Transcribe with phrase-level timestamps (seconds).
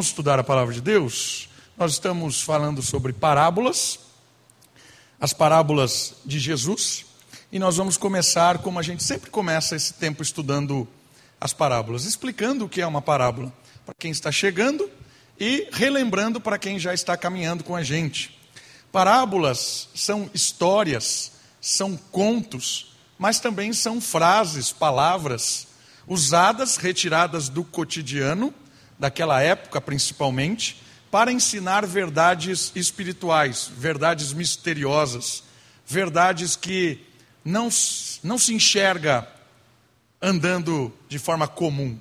[0.00, 1.46] Vamos estudar a palavra de Deus?
[1.76, 3.98] Nós estamos falando sobre parábolas,
[5.20, 7.04] as parábolas de Jesus,
[7.52, 10.88] e nós vamos começar como a gente sempre começa esse tempo estudando
[11.38, 13.52] as parábolas, explicando o que é uma parábola
[13.84, 14.90] para quem está chegando
[15.38, 18.40] e relembrando para quem já está caminhando com a gente.
[18.90, 25.66] Parábolas são histórias, são contos, mas também são frases, palavras
[26.08, 28.54] usadas, retiradas do cotidiano
[29.00, 30.80] daquela época principalmente,
[31.10, 35.42] para ensinar verdades espirituais, verdades misteriosas,
[35.86, 37.00] verdades que
[37.42, 37.70] não,
[38.22, 39.26] não se enxerga
[40.20, 41.98] andando de forma comum.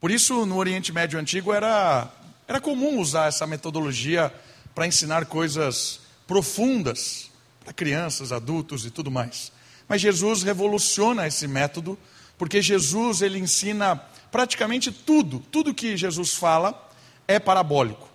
[0.00, 2.08] Por isso, no Oriente Médio Antigo era,
[2.46, 4.32] era comum usar essa metodologia
[4.74, 7.28] para ensinar coisas profundas
[7.64, 9.50] para crianças, adultos e tudo mais.
[9.88, 11.98] Mas Jesus revoluciona esse método,
[12.38, 16.88] porque Jesus ele ensina praticamente tudo, tudo que Jesus fala
[17.26, 18.08] é parabólico.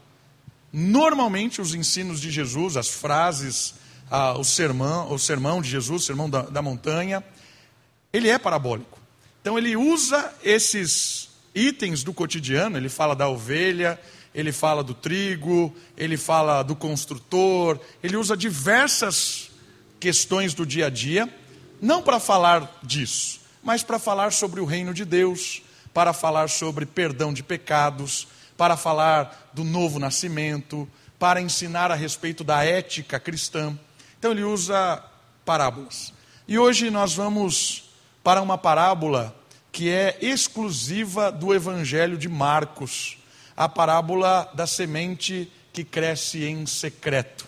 [0.71, 3.75] Normalmente, os ensinos de Jesus, as frases,
[4.09, 7.23] ah, o, sermão, o sermão de Jesus, o sermão da, da montanha,
[8.11, 8.99] ele é parabólico.
[9.41, 13.99] Então, ele usa esses itens do cotidiano, ele fala da ovelha,
[14.33, 19.51] ele fala do trigo, ele fala do construtor, ele usa diversas
[19.99, 21.31] questões do dia a dia,
[21.81, 25.61] não para falar disso, mas para falar sobre o reino de Deus,
[25.93, 28.27] para falar sobre perdão de pecados,
[28.57, 30.87] para falar do novo nascimento,
[31.19, 33.77] para ensinar a respeito da ética cristã.
[34.17, 35.03] Então ele usa
[35.45, 36.13] parábolas.
[36.47, 37.91] E hoje nós vamos
[38.23, 39.35] para uma parábola
[39.71, 43.17] que é exclusiva do Evangelho de Marcos,
[43.55, 47.45] a parábola da semente que cresce em secreto.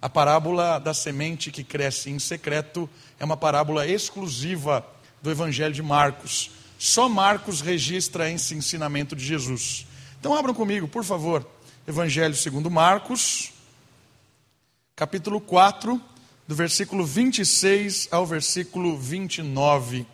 [0.00, 4.86] A parábola da semente que cresce em secreto é uma parábola exclusiva
[5.20, 6.50] do Evangelho de Marcos.
[6.80, 9.86] Só Marcos registra esse ensinamento de Jesus.
[10.18, 11.46] Então abram comigo, por favor,
[11.86, 13.52] Evangelho segundo Marcos,
[14.96, 16.00] capítulo 4,
[16.48, 20.06] do versículo 26 ao versículo 29.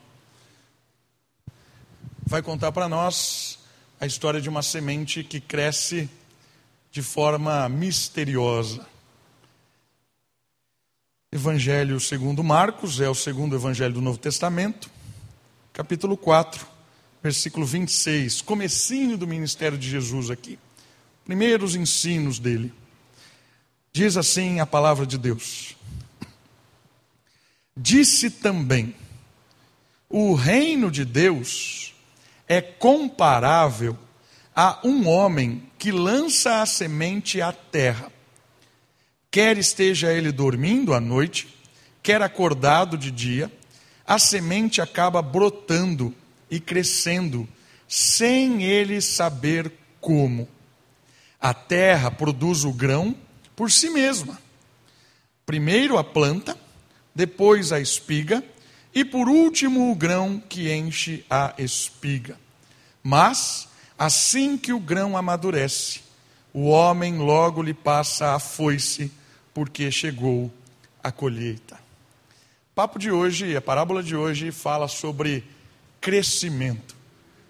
[2.27, 3.61] Vai contar para nós
[4.01, 6.11] a história de uma semente que cresce
[6.91, 8.85] de forma misteriosa.
[11.31, 14.96] Evangelho segundo Marcos é o segundo evangelho do Novo Testamento
[15.77, 16.67] capítulo 4,
[17.23, 20.59] versículo 26, comecinho do ministério de Jesus aqui.
[21.23, 22.73] Primeiros ensinos dele.
[23.93, 25.77] Diz assim a palavra de Deus:
[27.77, 28.95] Disse também:
[30.09, 31.95] O reino de Deus
[32.49, 33.99] é comparável
[34.55, 38.11] a um homem que lança a semente à terra.
[39.31, 41.55] Quer esteja ele dormindo à noite,
[42.03, 43.53] quer acordado de dia,
[44.07, 46.15] a semente acaba brotando
[46.49, 47.49] e crescendo,
[47.89, 50.49] sem ele saber como.
[51.41, 53.17] A terra produz o grão
[53.57, 54.41] por si mesma.
[55.45, 56.57] Primeiro a planta,
[57.15, 58.45] depois a espiga,
[58.95, 62.39] e por último o grão que enche a espiga.
[63.03, 63.69] Mas,
[63.99, 66.01] assim que o grão amadurece,
[66.53, 69.11] o homem logo lhe passa a foice,
[69.53, 70.51] porque chegou
[71.03, 71.86] a colheita
[72.77, 75.43] papo de hoje, a parábola de hoje fala sobre
[75.99, 76.95] crescimento,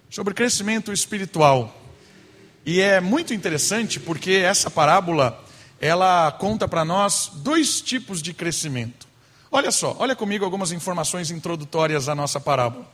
[0.09, 1.77] sobre crescimento espiritual.
[2.65, 5.43] E é muito interessante porque essa parábola,
[5.81, 9.05] ela conta para nós dois tipos de crescimento.
[9.51, 12.89] Olha só, olha comigo algumas informações introdutórias à nossa parábola.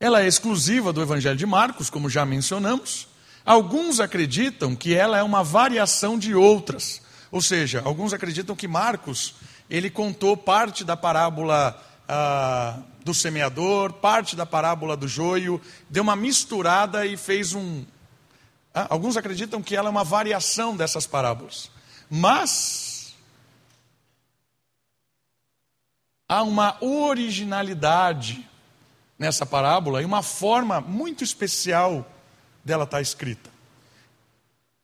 [0.00, 3.08] Ela é exclusiva do Evangelho de Marcos, como já mencionamos.
[3.44, 7.02] Alguns acreditam que ela é uma variação de outras.
[7.30, 9.34] Ou seja, alguns acreditam que Marcos
[9.70, 16.16] ele contou parte da parábola ah, do semeador, parte da parábola do joio, deu uma
[16.16, 17.84] misturada e fez um.
[18.74, 21.70] Ah, alguns acreditam que ela é uma variação dessas parábolas.
[22.10, 23.14] Mas
[26.28, 28.44] há uma originalidade
[29.16, 32.04] nessa parábola e uma forma muito especial
[32.64, 33.48] dela estar escrita.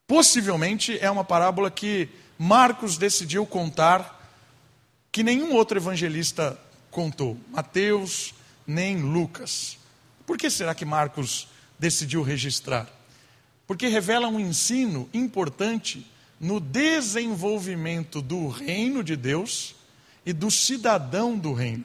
[0.06, 2.08] Possivelmente é uma parábola que
[2.38, 4.15] Marcos decidiu contar
[5.16, 6.60] que nenhum outro evangelista
[6.90, 8.34] contou, Mateus
[8.66, 9.78] nem Lucas.
[10.26, 11.48] Por que será que Marcos
[11.78, 12.86] decidiu registrar?
[13.66, 16.06] Porque revela um ensino importante
[16.38, 19.74] no desenvolvimento do reino de Deus
[20.26, 21.84] e do cidadão do reino.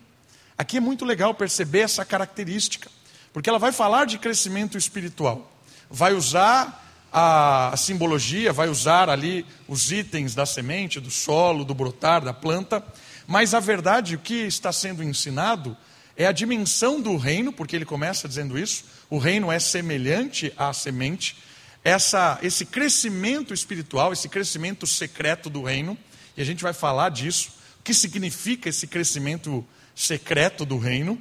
[0.58, 2.92] Aqui é muito legal perceber essa característica,
[3.32, 5.50] porque ela vai falar de crescimento espiritual,
[5.90, 12.22] vai usar a, simbologia, vai usar ali os itens da semente, do solo, do brotar,
[12.22, 12.84] da planta,
[13.32, 15.78] mas a verdade, o que está sendo ensinado,
[16.18, 18.84] é a dimensão do reino, porque ele começa dizendo isso.
[19.10, 21.38] O reino é semelhante à semente.
[21.82, 25.98] Essa, esse crescimento espiritual, esse crescimento secreto do reino,
[26.36, 27.54] e a gente vai falar disso.
[27.80, 31.18] O que significa esse crescimento secreto do reino?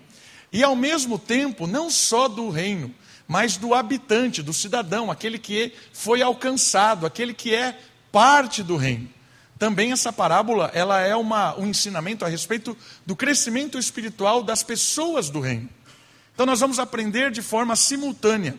[0.53, 2.93] E ao mesmo tempo, não só do reino,
[3.29, 7.79] mas do habitante, do cidadão, aquele que foi alcançado, aquele que é
[8.11, 9.09] parte do reino.
[9.61, 12.75] Também essa parábola, ela é uma, um ensinamento a respeito
[13.05, 15.69] do crescimento espiritual das pessoas do reino.
[16.33, 18.59] Então nós vamos aprender de forma simultânea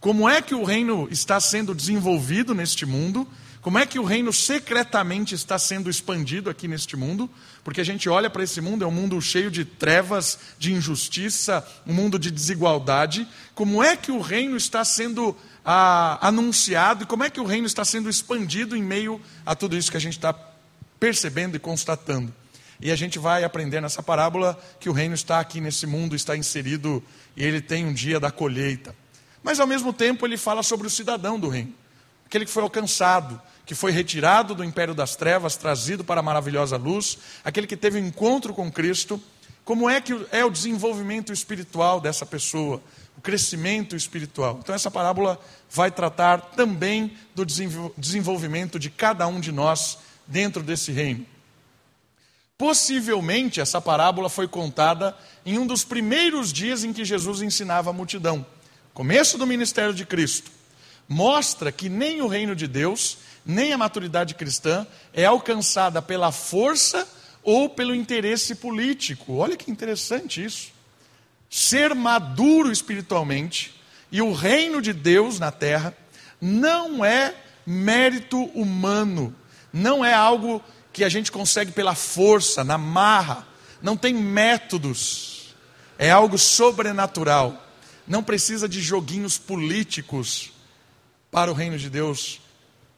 [0.00, 3.28] como é que o reino está sendo desenvolvido neste mundo,
[3.60, 7.28] como é que o reino secretamente está sendo expandido aqui neste mundo,
[7.64, 11.66] porque a gente olha para esse mundo, é um mundo cheio de trevas, de injustiça,
[11.86, 13.26] um mundo de desigualdade.
[13.54, 17.66] Como é que o reino está sendo ah, anunciado e como é que o reino
[17.66, 20.34] está sendo expandido em meio a tudo isso que a gente está
[21.00, 22.32] percebendo e constatando?
[22.80, 26.36] E a gente vai aprender nessa parábola que o reino está aqui nesse mundo, está
[26.36, 27.02] inserido
[27.36, 28.94] e ele tem um dia da colheita.
[29.42, 31.74] Mas ao mesmo tempo ele fala sobre o cidadão do reino,
[32.28, 36.76] aquele que foi alcançado, que foi retirado do império das trevas, trazido para a maravilhosa
[36.76, 39.20] luz, aquele que teve um encontro com Cristo.
[39.64, 42.82] Como é que é o desenvolvimento espiritual dessa pessoa,
[43.16, 44.58] o crescimento espiritual?
[44.62, 45.40] Então essa parábola
[45.70, 47.46] vai tratar também do
[47.96, 49.96] desenvolvimento de cada um de nós
[50.26, 51.26] dentro desse reino.
[52.58, 55.16] Possivelmente essa parábola foi contada
[55.46, 58.44] em um dos primeiros dias em que Jesus ensinava a multidão,
[58.92, 60.57] começo do ministério de Cristo.
[61.08, 63.18] Mostra que nem o reino de Deus
[63.48, 67.08] nem a maturidade cristã é alcançada pela força
[67.42, 69.36] ou pelo interesse político.
[69.36, 70.70] Olha que interessante isso.
[71.48, 73.74] Ser maduro espiritualmente
[74.12, 75.96] e o reino de Deus na terra
[76.38, 77.34] não é
[77.66, 79.34] mérito humano,
[79.72, 80.62] não é algo
[80.92, 83.46] que a gente consegue pela força, na marra,
[83.80, 85.54] não tem métodos,
[85.98, 87.64] é algo sobrenatural.
[88.06, 90.52] Não precisa de joguinhos políticos
[91.30, 92.40] para o reino de Deus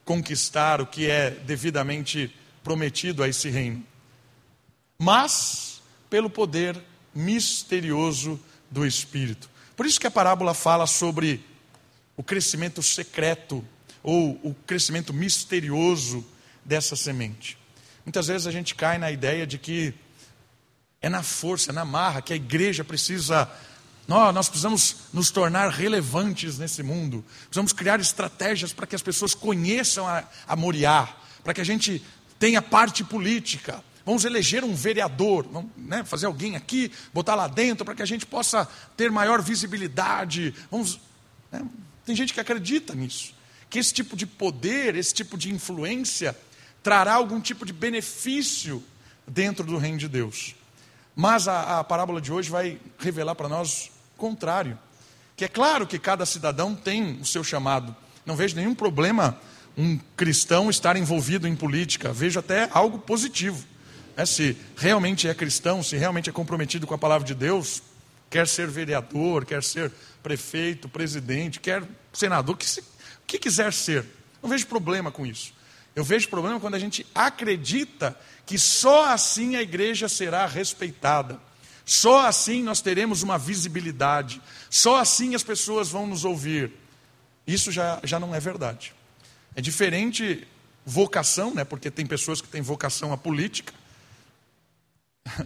[0.04, 3.84] conquistar o que é devidamente prometido a esse reino,
[4.98, 6.80] mas pelo poder
[7.14, 8.40] misterioso
[8.70, 9.48] do Espírito.
[9.76, 11.44] Por isso que a parábola fala sobre
[12.16, 13.64] o crescimento secreto
[14.02, 16.24] ou o crescimento misterioso
[16.64, 17.56] dessa semente.
[18.04, 19.94] Muitas vezes a gente cai na ideia de que
[21.00, 23.50] é na força, é na marra que a igreja precisa
[24.10, 27.24] nós, nós precisamos nos tornar relevantes nesse mundo.
[27.42, 31.08] Precisamos criar estratégias para que as pessoas conheçam a, a Moriá,
[31.44, 32.04] para que a gente
[32.36, 33.84] tenha parte política.
[34.04, 38.06] Vamos eleger um vereador, vamos né, fazer alguém aqui, botar lá dentro para que a
[38.06, 40.56] gente possa ter maior visibilidade.
[40.72, 40.98] Vamos,
[41.52, 41.64] né,
[42.04, 43.32] tem gente que acredita nisso,
[43.68, 46.36] que esse tipo de poder, esse tipo de influência
[46.82, 48.82] trará algum tipo de benefício
[49.24, 50.56] dentro do reino de Deus.
[51.14, 54.78] Mas a, a parábola de hoje vai revelar para nós contrário.
[55.34, 57.96] Que é claro que cada cidadão tem o seu chamado.
[58.24, 59.40] Não vejo nenhum problema
[59.76, 62.12] um cristão estar envolvido em política.
[62.12, 63.64] Vejo até algo positivo.
[64.16, 67.82] É, se realmente é cristão, se realmente é comprometido com a palavra de Deus,
[68.28, 69.90] quer ser vereador, quer ser
[70.22, 71.82] prefeito, presidente, quer
[72.12, 72.84] senador, que se,
[73.26, 74.04] que quiser ser.
[74.42, 75.54] Não vejo problema com isso.
[75.96, 81.40] Eu vejo problema quando a gente acredita que só assim a igreja será respeitada.
[81.90, 84.40] Só assim nós teremos uma visibilidade.
[84.70, 86.70] Só assim as pessoas vão nos ouvir.
[87.44, 88.94] Isso já, já não é verdade.
[89.56, 90.46] É diferente
[90.86, 91.64] vocação, né?
[91.64, 93.74] porque tem pessoas que têm vocação à política.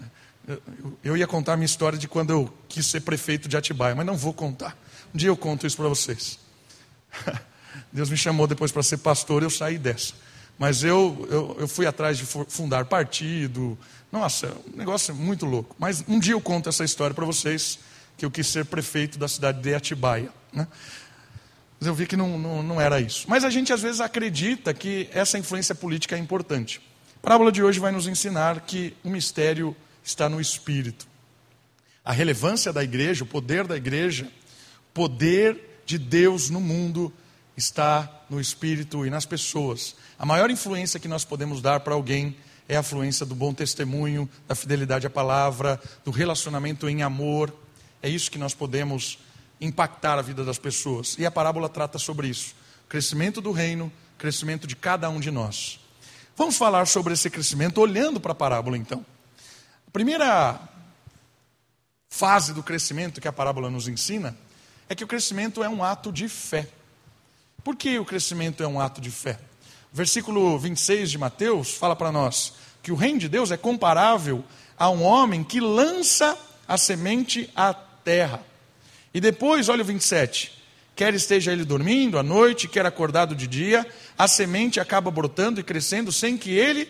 [1.03, 4.05] Eu ia contar a minha história de quando eu quis ser prefeito de Atibaia, mas
[4.05, 4.77] não vou contar.
[5.15, 6.39] Um dia eu conto isso para vocês.
[7.91, 10.13] Deus me chamou depois para ser pastor eu saí dessa.
[10.59, 13.79] Mas eu, eu, eu fui atrás de fundar partido,
[14.15, 15.75] nossa, um negócio muito louco.
[15.77, 17.81] Mas um dia eu conto essa história para vocês,
[18.17, 20.31] que eu quis ser prefeito da cidade de Atibaia.
[20.53, 20.69] Né?
[21.81, 23.27] Mas eu vi que não, não, não era isso.
[23.29, 26.81] Mas a gente às vezes acredita que essa influência política é importante.
[27.17, 31.09] A parábola de hoje vai nos ensinar que o mistério está no espírito.
[32.05, 34.31] A relevância da igreja, o poder da igreja,
[34.93, 37.13] poder de Deus no mundo
[37.57, 39.97] está no espírito e nas pessoas.
[40.17, 42.37] A maior influência que nós podemos dar para alguém
[42.69, 47.53] é a fluência do bom testemunho, da fidelidade à palavra, do relacionamento em amor.
[48.03, 49.19] É isso que nós podemos
[49.61, 51.17] impactar a vida das pessoas.
[51.19, 52.55] E a parábola trata sobre isso:
[52.89, 55.81] crescimento do reino, crescimento de cada um de nós.
[56.37, 59.05] Vamos falar sobre esse crescimento olhando para a parábola então.
[59.87, 60.61] A primeira
[62.09, 64.37] fase do crescimento que a parábola nos ensina
[64.89, 66.69] é que o crescimento é um ato de fé.
[67.63, 69.39] Por que o crescimento é um ato de fé?
[69.95, 74.45] Versículo 26 de Mateus fala para nós que o reino de Deus é comparável
[74.77, 76.37] a um homem que lança
[76.67, 78.45] a semente à terra.
[79.15, 80.53] E depois, olha o 27.
[80.97, 83.87] Quer esteja ele dormindo à noite, quer acordado de dia,
[84.19, 86.89] a semente acaba brotando e crescendo sem que ele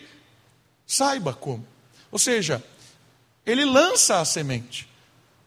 [0.85, 1.65] saiba como.
[2.11, 2.63] Ou seja,
[3.45, 4.89] ele lança a semente,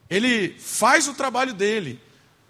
[0.09, 2.01] ele faz o trabalho dele,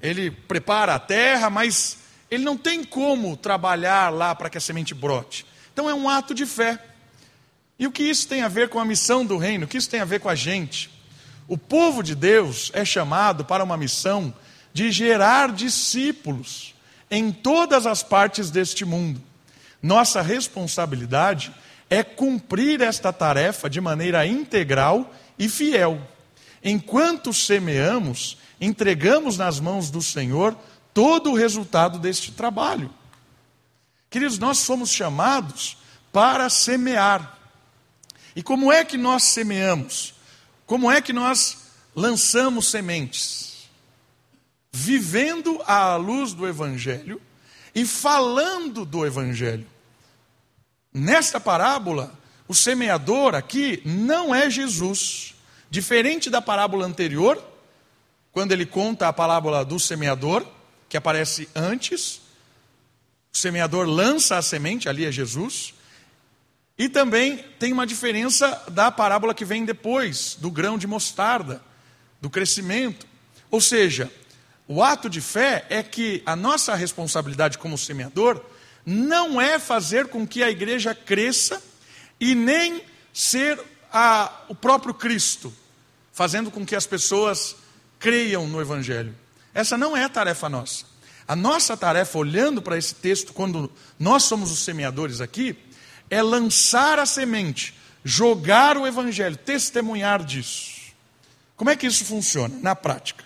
[0.02, 1.98] ele prepara a terra, mas
[2.30, 5.46] ele não tem como trabalhar lá para que a semente brote.
[5.72, 6.78] Então é um ato de fé.
[7.78, 9.64] E o que isso tem a ver com a missão do reino?
[9.64, 10.90] O que isso tem a ver com a gente?
[11.46, 14.34] O povo de Deus é chamado para uma missão
[14.72, 16.74] de gerar discípulos
[17.10, 19.22] em todas as partes deste mundo.
[19.82, 21.54] Nossa responsabilidade
[21.88, 26.00] é cumprir esta tarefa de maneira integral e fiel.
[26.62, 30.56] Enquanto semeamos, entregamos nas mãos do Senhor
[30.98, 32.92] todo o resultado deste trabalho.
[34.10, 35.76] Queridos, nós somos chamados
[36.12, 37.38] para semear.
[38.34, 40.14] E como é que nós semeamos?
[40.66, 41.58] Como é que nós
[41.94, 43.68] lançamos sementes?
[44.72, 47.22] Vivendo à luz do Evangelho
[47.72, 49.68] e falando do Evangelho.
[50.92, 52.12] Nesta parábola,
[52.48, 55.36] o semeador aqui não é Jesus.
[55.70, 57.40] Diferente da parábola anterior,
[58.32, 60.57] quando ele conta a parábola do semeador,
[60.88, 62.20] que aparece antes,
[63.32, 65.74] o semeador lança a semente, ali é Jesus.
[66.78, 71.62] E também tem uma diferença da parábola que vem depois, do grão de mostarda,
[72.20, 73.06] do crescimento.
[73.50, 74.10] Ou seja,
[74.66, 78.40] o ato de fé é que a nossa responsabilidade como semeador
[78.84, 81.62] não é fazer com que a igreja cresça
[82.20, 83.58] e nem ser
[83.92, 85.52] a, o próprio Cristo,
[86.12, 87.56] fazendo com que as pessoas
[87.98, 89.14] creiam no Evangelho.
[89.58, 90.84] Essa não é a tarefa nossa.
[91.26, 95.58] A nossa tarefa, olhando para esse texto, quando nós somos os semeadores aqui,
[96.08, 97.74] é lançar a semente,
[98.04, 100.92] jogar o evangelho, testemunhar disso.
[101.56, 103.24] Como é que isso funciona na prática?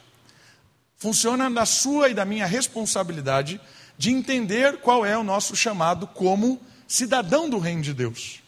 [0.96, 3.60] Funciona na sua e da minha responsabilidade
[3.98, 6.58] de entender qual é o nosso chamado como
[6.88, 8.40] cidadão do reino de Deus.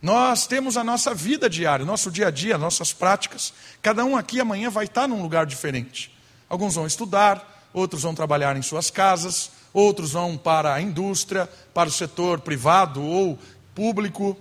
[0.00, 3.52] Nós temos a nossa vida diária, nosso dia a dia, nossas práticas.
[3.82, 6.14] Cada um aqui amanhã vai estar num lugar diferente.
[6.48, 11.88] Alguns vão estudar, outros vão trabalhar em suas casas, outros vão para a indústria, para
[11.88, 13.38] o setor privado ou
[13.74, 14.36] público.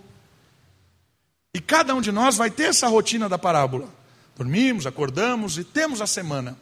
[1.54, 3.90] E cada um de nós vai ter essa rotina da parábola.
[4.38, 6.58] Dormimos, acordamos e temos a semana.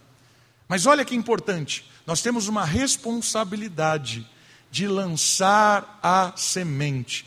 [0.68, 4.28] Mas olha que importante, nós temos uma responsabilidade
[4.72, 7.26] de lançar a semente,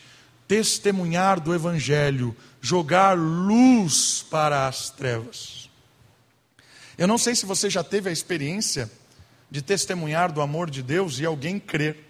[0.48, 5.65] testemunhar do Evangelho, jogar luz para as trevas.
[6.98, 8.90] Eu não sei se você já teve a experiência
[9.50, 12.04] de testemunhar do amor de Deus e alguém crer.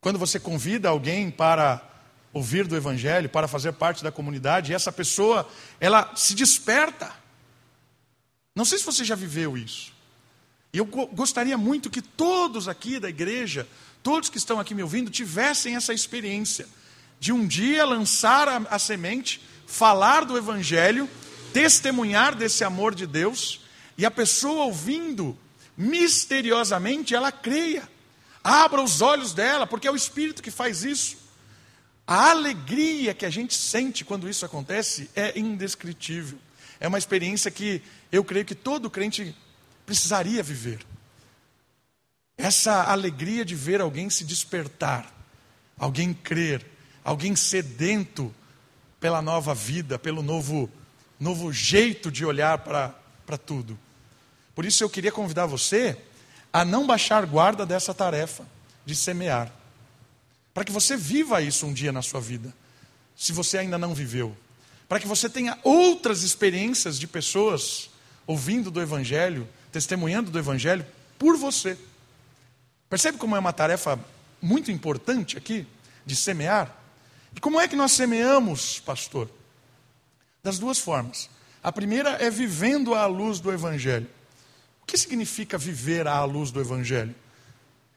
[0.00, 1.82] Quando você convida alguém para
[2.32, 5.48] ouvir do Evangelho, para fazer parte da comunidade, e essa pessoa,
[5.80, 7.12] ela se desperta.
[8.54, 9.92] Não sei se você já viveu isso.
[10.72, 13.66] E eu gostaria muito que todos aqui da igreja,
[14.02, 16.66] todos que estão aqui me ouvindo, tivessem essa experiência
[17.18, 21.08] de um dia lançar a, a semente, falar do Evangelho,
[21.54, 23.60] testemunhar desse amor de Deus,
[23.96, 25.38] e a pessoa ouvindo
[25.76, 27.88] misteriosamente ela creia.
[28.42, 31.16] Abra os olhos dela, porque é o Espírito que faz isso.
[32.04, 36.38] A alegria que a gente sente quando isso acontece é indescritível.
[36.80, 37.80] É uma experiência que
[38.10, 39.34] eu creio que todo crente
[39.86, 40.84] precisaria viver.
[42.36, 45.10] Essa alegria de ver alguém se despertar,
[45.78, 46.66] alguém crer,
[47.04, 48.34] alguém sedento
[48.98, 50.68] pela nova vida, pelo novo,
[51.18, 53.78] novo jeito de olhar para tudo.
[54.54, 55.96] Por isso eu queria convidar você
[56.52, 58.46] a não baixar guarda dessa tarefa
[58.86, 59.50] de semear.
[60.52, 62.54] Para que você viva isso um dia na sua vida,
[63.16, 64.36] se você ainda não viveu.
[64.88, 67.90] Para que você tenha outras experiências de pessoas
[68.26, 70.86] ouvindo do Evangelho, testemunhando do Evangelho
[71.18, 71.76] por você.
[72.88, 73.98] Percebe como é uma tarefa
[74.40, 75.66] muito importante aqui,
[76.06, 76.72] de semear?
[77.34, 79.28] E como é que nós semeamos, pastor?
[80.44, 81.30] Das duas formas.
[81.62, 84.06] A primeira é vivendo à luz do Evangelho.
[84.82, 87.14] O que significa viver à luz do Evangelho?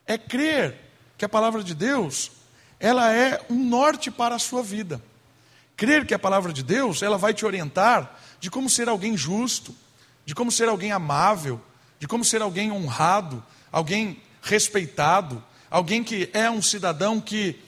[0.06, 0.74] É crer
[1.18, 2.32] que a palavra de Deus,
[2.80, 5.04] ela é um norte para a sua vida.
[5.76, 9.76] Crer que a palavra de Deus, ela vai te orientar de como ser alguém justo,
[10.26, 11.60] de como ser alguém amável,
[12.00, 17.62] de como ser alguém honrado, alguém respeitado, alguém que é um cidadão que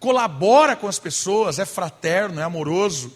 [0.00, 3.12] colabora com as pessoas, é fraterno, é amoroso.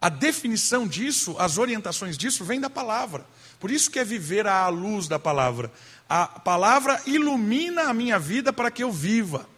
[0.00, 3.26] A definição disso, as orientações disso, vem da palavra.
[3.58, 5.72] Por isso que é viver à luz da palavra.
[6.08, 9.48] A palavra ilumina a minha vida para que eu viva.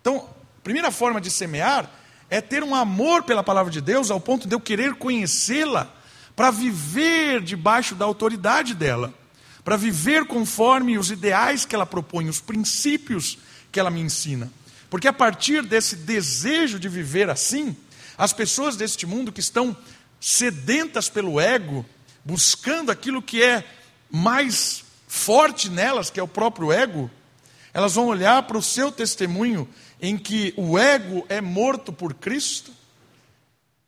[0.00, 0.28] Então,
[0.58, 1.90] a primeira forma de semear
[2.30, 5.92] é ter um amor pela palavra de Deus ao ponto de eu querer conhecê-la,
[6.36, 9.12] para viver debaixo da autoridade dela,
[9.62, 13.36] para viver conforme os ideais que ela propõe, os princípios
[13.70, 14.50] que ela me ensina.
[14.88, 17.76] Porque a partir desse desejo de viver assim,
[18.20, 19.74] as pessoas deste mundo que estão
[20.20, 21.86] sedentas pelo ego,
[22.22, 23.64] buscando aquilo que é
[24.10, 27.10] mais forte nelas, que é o próprio ego,
[27.72, 29.66] elas vão olhar para o seu testemunho
[30.02, 32.70] em que o ego é morto por Cristo,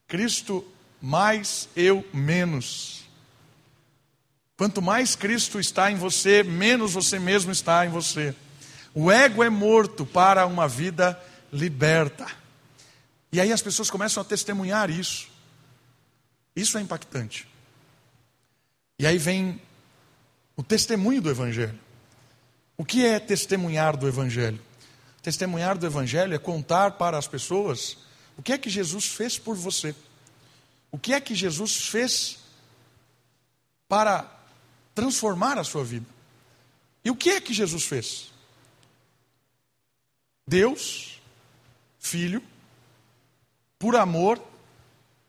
[0.09, 0.65] Cristo
[0.99, 3.03] mais, eu menos.
[4.57, 8.35] Quanto mais Cristo está em você, menos você mesmo está em você.
[8.95, 11.23] O ego é morto para uma vida
[11.53, 12.41] liberta.
[13.33, 15.29] E aí as pessoas começam a testemunhar isso.
[16.55, 17.49] Isso é impactante.
[18.99, 19.61] E aí vem
[20.55, 21.79] o testemunho do Evangelho.
[22.77, 24.61] O que é testemunhar do Evangelho?
[25.23, 27.97] Testemunhar do Evangelho é contar para as pessoas
[28.37, 29.95] o que é que Jesus fez por você.
[30.91, 32.39] O que é que Jesus fez
[33.89, 34.31] para
[34.95, 36.07] transformar a sua vida.
[37.05, 38.31] E o que é que Jesus fez?
[40.47, 41.21] Deus,
[41.99, 42.43] Filho,
[43.83, 44.41] por amor,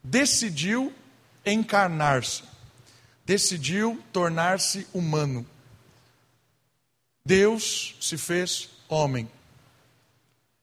[0.04, 0.94] decidiu
[1.44, 2.44] encarnar-se,
[3.26, 5.44] decidiu tornar-se humano.
[7.26, 9.28] Deus se fez homem.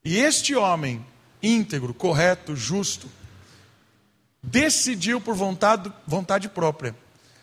[0.04, 1.04] E este homem,
[1.42, 3.10] íntegro, correto, justo,
[4.40, 6.94] decidiu por vontade, vontade própria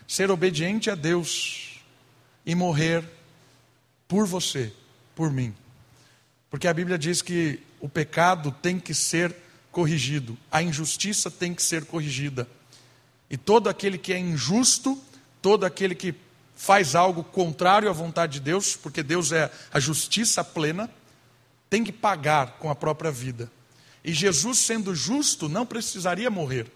[0.06, 1.84] ser obediente a Deus
[2.46, 3.04] e morrer
[4.08, 4.72] por você,
[5.14, 5.54] por mim.
[6.48, 11.62] Porque a Bíblia diz que o pecado tem que ser corrigido, a injustiça tem que
[11.62, 12.48] ser corrigida.
[13.30, 15.00] E todo aquele que é injusto,
[15.42, 16.14] todo aquele que
[16.56, 20.90] faz algo contrário à vontade de Deus, porque Deus é a justiça plena,
[21.70, 23.50] tem que pagar com a própria vida.
[24.02, 26.66] E Jesus, sendo justo, não precisaria morrer,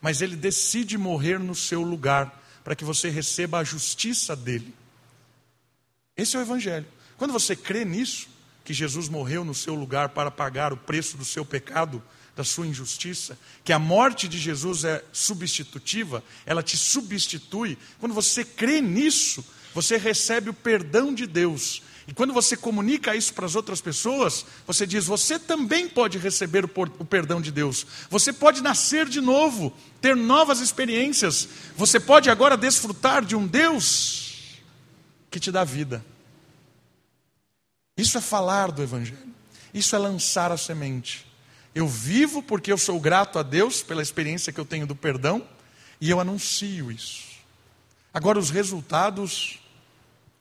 [0.00, 4.74] mas ele decide morrer no seu lugar, para que você receba a justiça dele.
[6.16, 6.86] Esse é o Evangelho.
[7.16, 8.28] Quando você crê nisso,
[8.64, 12.02] que Jesus morreu no seu lugar para pagar o preço do seu pecado,
[12.40, 17.76] da sua injustiça, que a morte de Jesus é substitutiva, ela te substitui.
[17.98, 21.82] Quando você crê nisso, você recebe o perdão de Deus.
[22.08, 26.64] E quando você comunica isso para as outras pessoas, você diz: você também pode receber
[26.64, 27.86] o perdão de Deus.
[28.08, 31.46] Você pode nascer de novo, ter novas experiências.
[31.76, 34.62] Você pode agora desfrutar de um Deus
[35.30, 36.02] que te dá vida.
[37.98, 39.28] Isso é falar do Evangelho.
[39.74, 41.29] Isso é lançar a semente.
[41.74, 45.46] Eu vivo porque eu sou grato a Deus pela experiência que eu tenho do perdão
[46.00, 47.30] e eu anuncio isso.
[48.12, 49.60] Agora, os resultados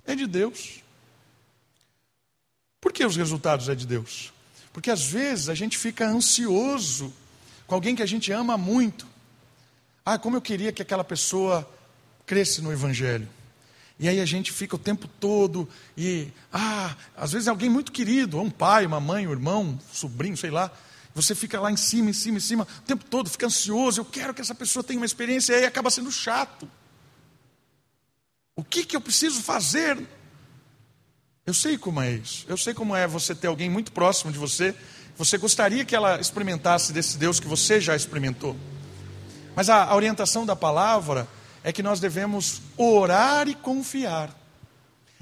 [0.06, 0.82] é de Deus.
[2.82, 4.34] Por que os resultados é de Deus?
[4.74, 7.14] Porque às vezes a gente fica ansioso
[7.68, 9.06] com alguém que a gente ama muito.
[10.06, 11.70] Ah, como eu queria que aquela pessoa
[12.26, 13.28] cresce no Evangelho.
[14.00, 17.92] E aí a gente fica o tempo todo e, ah, às vezes é alguém muito
[17.92, 20.72] querido, um pai, uma mãe, um irmão, um sobrinho, sei lá.
[21.16, 24.00] Você fica lá em cima, em cima, em cima, o tempo todo, fica ansioso.
[24.02, 26.70] Eu quero que essa pessoa tenha uma experiência, e aí acaba sendo chato.
[28.56, 29.98] O que, que eu preciso fazer?
[31.46, 32.46] Eu sei como é isso.
[32.48, 34.76] Eu sei como é você ter alguém muito próximo de você.
[35.18, 38.56] Você gostaria que ela experimentasse desse Deus que você já experimentou.
[39.56, 41.28] Mas a, a orientação da palavra
[41.64, 44.30] é que nós devemos orar e confiar.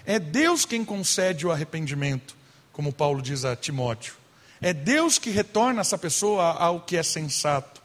[0.06, 2.36] É Deus quem concede o arrependimento,
[2.73, 4.16] como Paulo diz a Timóteo.
[4.62, 7.82] É Deus que retorna essa pessoa ao que é sensato,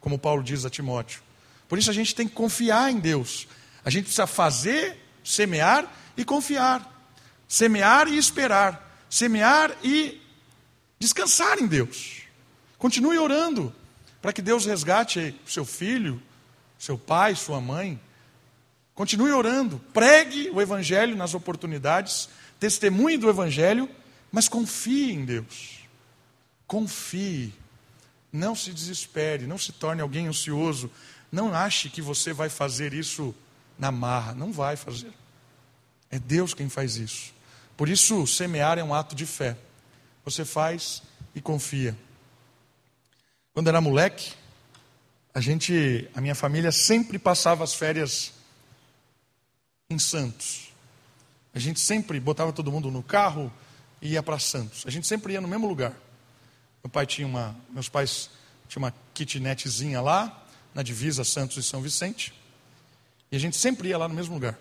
[0.00, 1.22] como Paulo diz a Timóteo.
[1.68, 3.46] Por isso a gente tem que confiar em Deus.
[3.84, 6.94] A gente precisa fazer, semear e confiar.
[7.46, 9.04] Semear e esperar.
[9.08, 10.20] Semear e
[10.98, 12.22] descansar em Deus.
[12.78, 13.74] Continue orando
[14.20, 16.20] para que Deus resgate seu filho,
[16.78, 18.00] seu pai, sua mãe.
[18.94, 19.80] Continue orando.
[19.92, 22.28] Pregue o Evangelho nas oportunidades.
[22.58, 23.88] Testemunhe do Evangelho,
[24.32, 25.77] mas confie em Deus.
[26.68, 27.52] Confie.
[28.32, 30.88] Não se desespere, não se torne alguém ansioso.
[31.32, 33.34] Não ache que você vai fazer isso
[33.76, 34.34] na marra.
[34.34, 35.12] Não vai fazer.
[36.10, 37.32] É Deus quem faz isso.
[37.76, 39.56] Por isso, semear é um ato de fé.
[40.24, 41.02] Você faz
[41.34, 41.96] e confia.
[43.54, 44.34] Quando era moleque,
[45.34, 48.32] a gente, a minha família sempre passava as férias
[49.88, 50.72] em Santos.
[51.54, 53.52] A gente sempre botava todo mundo no carro
[54.02, 54.84] e ia para Santos.
[54.86, 55.94] A gente sempre ia no mesmo lugar.
[56.82, 58.30] Meu pai tinha uma, meus pais
[58.68, 62.32] tinham uma kitnetzinha lá, na divisa Santos e São Vicente.
[63.30, 64.58] E a gente sempre ia lá no mesmo lugar.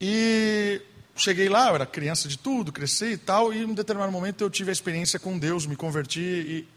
[0.00, 0.80] E
[1.14, 4.42] cheguei lá, eu era criança de tudo, cresci e tal, e em um determinado momento
[4.42, 6.68] eu tive a experiência com Deus, me converti e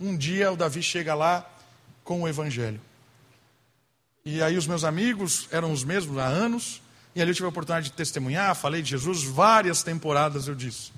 [0.00, 1.48] um dia o Davi chega lá
[2.04, 2.80] com o evangelho.
[4.24, 6.82] E aí os meus amigos eram os mesmos há anos,
[7.14, 10.92] e ali eu tive a oportunidade de testemunhar, falei de Jesus várias temporadas, eu disse.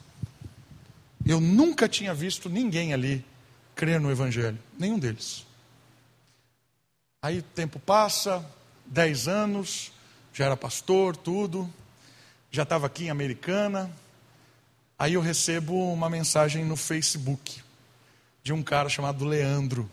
[1.24, 3.24] Eu nunca tinha visto ninguém ali
[3.74, 5.46] crer no Evangelho, nenhum deles.
[7.22, 8.44] Aí o tempo passa,
[8.84, 9.92] dez anos,
[10.32, 11.72] já era pastor, tudo,
[12.50, 13.90] já estava aqui em Americana.
[14.98, 17.62] Aí eu recebo uma mensagem no Facebook
[18.42, 19.88] de um cara chamado Leandro.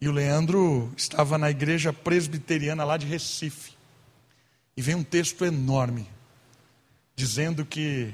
[0.00, 3.72] E o Leandro estava na igreja presbiteriana lá de Recife.
[4.76, 6.08] E vem um texto enorme,
[7.14, 8.12] dizendo que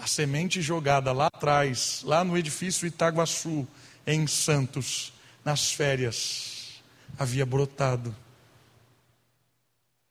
[0.00, 3.68] a semente jogada lá atrás, lá no edifício Itaguaçu,
[4.06, 5.12] em Santos,
[5.44, 6.82] nas férias,
[7.18, 8.16] havia brotado.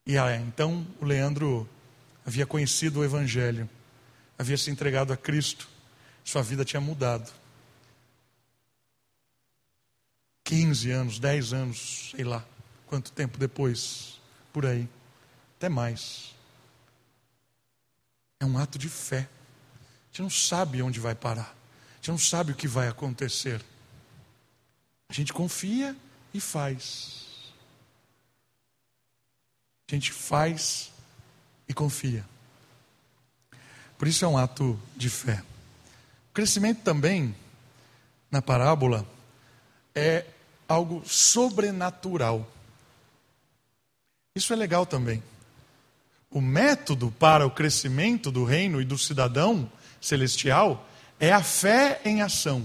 [0.06, 1.68] E ah, então o Leandro
[2.24, 3.68] havia conhecido o Evangelho,
[4.38, 5.68] havia se entregado a Cristo,
[6.24, 7.32] sua vida tinha mudado.
[10.44, 12.46] 15 anos, 10 anos, sei lá,
[12.86, 14.20] quanto tempo depois,
[14.54, 14.88] por aí,
[15.58, 16.36] até mais.
[18.40, 19.28] É um ato de fé
[20.20, 21.56] gente não sabe onde vai parar.
[21.94, 23.64] A gente não sabe o que vai acontecer.
[25.08, 25.96] A gente confia
[26.34, 27.54] e faz.
[29.90, 30.92] A gente faz
[31.68, 32.26] e confia.
[33.98, 35.42] Por isso é um ato de fé.
[36.30, 37.34] O crescimento também,
[38.30, 39.08] na parábola,
[39.96, 40.26] é
[40.68, 42.50] algo sobrenatural.
[44.36, 45.24] Isso é legal também.
[46.30, 49.72] O método para o crescimento do reino e do cidadão
[50.02, 50.88] celestial
[51.20, 52.64] é a fé em ação.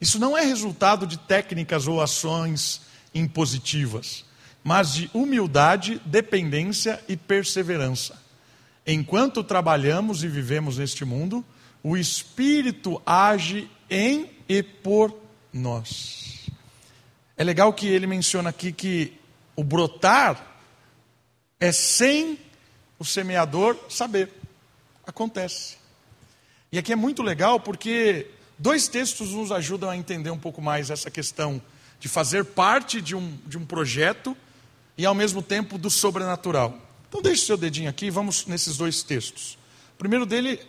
[0.00, 2.82] Isso não é resultado de técnicas ou ações
[3.14, 4.24] impositivas,
[4.62, 8.20] mas de humildade, dependência e perseverança.
[8.86, 11.44] Enquanto trabalhamos e vivemos neste mundo,
[11.82, 15.14] o Espírito age em e por
[15.52, 16.50] nós.
[17.36, 19.12] É legal que ele menciona aqui que
[19.56, 20.54] o brotar
[21.58, 22.38] é sem
[22.98, 24.30] o semeador saber.
[25.06, 25.83] Acontece.
[26.74, 28.26] E aqui é muito legal porque
[28.58, 31.62] dois textos nos ajudam a entender um pouco mais essa questão
[32.00, 34.36] de fazer parte de um, de um projeto
[34.98, 36.76] e ao mesmo tempo do sobrenatural.
[37.08, 39.56] Então deixe seu dedinho aqui vamos nesses dois textos.
[39.94, 40.60] O primeiro dele,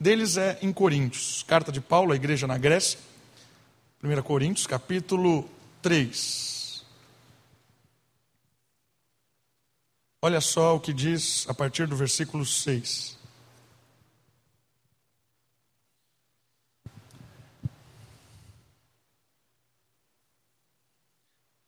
[0.00, 2.98] deles é em Coríntios, carta de Paulo à igreja na Grécia.
[4.02, 5.46] 1 Coríntios, capítulo
[5.82, 6.82] 3.
[10.22, 13.20] Olha só o que diz a partir do versículo 6.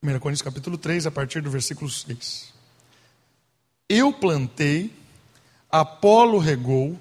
[0.04, 2.52] 1 Coríntios capítulo 3, a partir do versículo 6.
[3.88, 4.92] Eu plantei,
[5.70, 7.00] Apolo regou,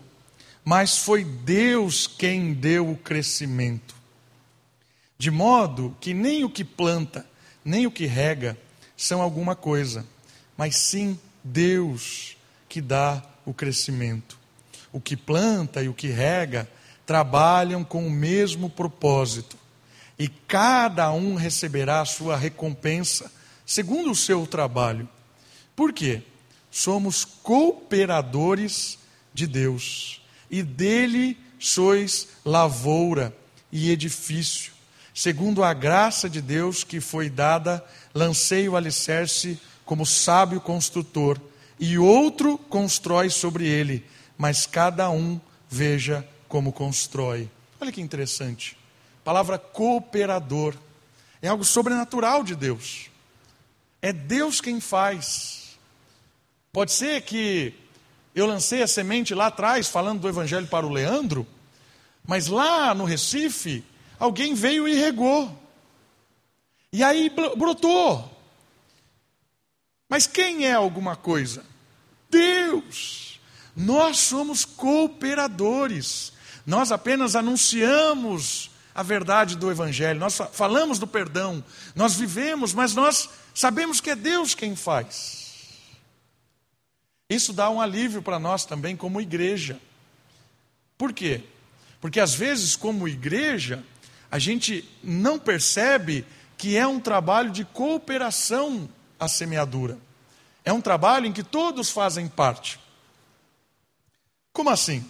[0.63, 3.93] mas foi Deus quem deu o crescimento.
[5.17, 7.27] De modo que nem o que planta,
[7.65, 8.57] nem o que rega
[8.95, 10.05] são alguma coisa,
[10.55, 12.37] mas sim Deus
[12.69, 14.39] que dá o crescimento.
[14.93, 16.69] O que planta e o que rega
[17.05, 19.57] trabalham com o mesmo propósito
[20.23, 23.29] e cada um receberá a sua recompensa
[23.65, 25.09] segundo o seu trabalho.
[25.75, 26.21] Por quê?
[26.71, 28.97] Somos cooperadores
[29.33, 33.35] de Deus e dele sois lavoura
[33.69, 34.71] e edifício.
[35.13, 37.83] Segundo a graça de Deus que foi dada,
[38.15, 41.37] lancei o alicerce como sábio construtor,
[41.77, 44.05] e outro constrói sobre ele,
[44.37, 45.37] mas cada um
[45.69, 47.51] veja como constrói.
[47.81, 48.81] Olha que interessante
[49.23, 50.75] palavra cooperador.
[51.41, 53.09] É algo sobrenatural de Deus.
[54.01, 55.77] É Deus quem faz.
[56.71, 57.73] Pode ser que
[58.35, 61.45] eu lancei a semente lá atrás, falando do Evangelho para o Leandro,
[62.25, 63.83] mas lá no Recife,
[64.17, 65.55] alguém veio e regou.
[66.91, 68.29] E aí brotou.
[70.09, 71.65] Mas quem é alguma coisa?
[72.29, 73.39] Deus.
[73.75, 76.33] Nós somos cooperadores.
[76.65, 81.63] Nós apenas anunciamos a verdade do Evangelho, nós falamos do perdão,
[81.95, 85.43] nós vivemos, mas nós sabemos que é Deus quem faz.
[87.29, 89.79] Isso dá um alívio para nós também, como igreja.
[90.97, 91.41] Por quê?
[91.99, 93.83] Porque às vezes, como igreja,
[94.29, 96.25] a gente não percebe
[96.57, 99.97] que é um trabalho de cooperação a semeadura.
[100.63, 102.79] É um trabalho em que todos fazem parte.
[104.51, 105.03] Como assim?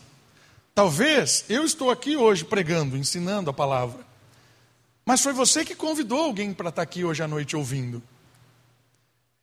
[0.73, 4.03] Talvez eu estou aqui hoje pregando, ensinando a palavra.
[5.05, 8.01] Mas foi você que convidou alguém para estar aqui hoje à noite ouvindo.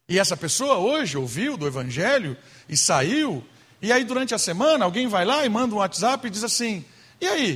[0.08, 2.36] E essa pessoa hoje ouviu do evangelho
[2.68, 3.46] e saiu,
[3.80, 6.84] e aí durante a semana alguém vai lá e manda um WhatsApp e diz assim:
[7.20, 7.54] "E aí?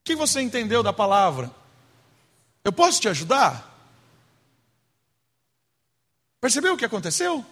[0.00, 1.50] O que você entendeu da palavra?
[2.62, 3.72] Eu posso te ajudar?"
[6.38, 7.42] Percebeu o que aconteceu?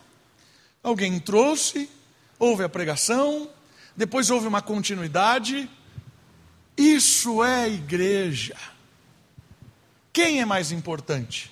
[0.83, 1.89] Alguém trouxe,
[2.39, 3.49] houve a pregação,
[3.97, 5.69] depois houve uma continuidade.
[6.77, 8.57] Isso é igreja.
[10.13, 11.51] Quem é mais importante?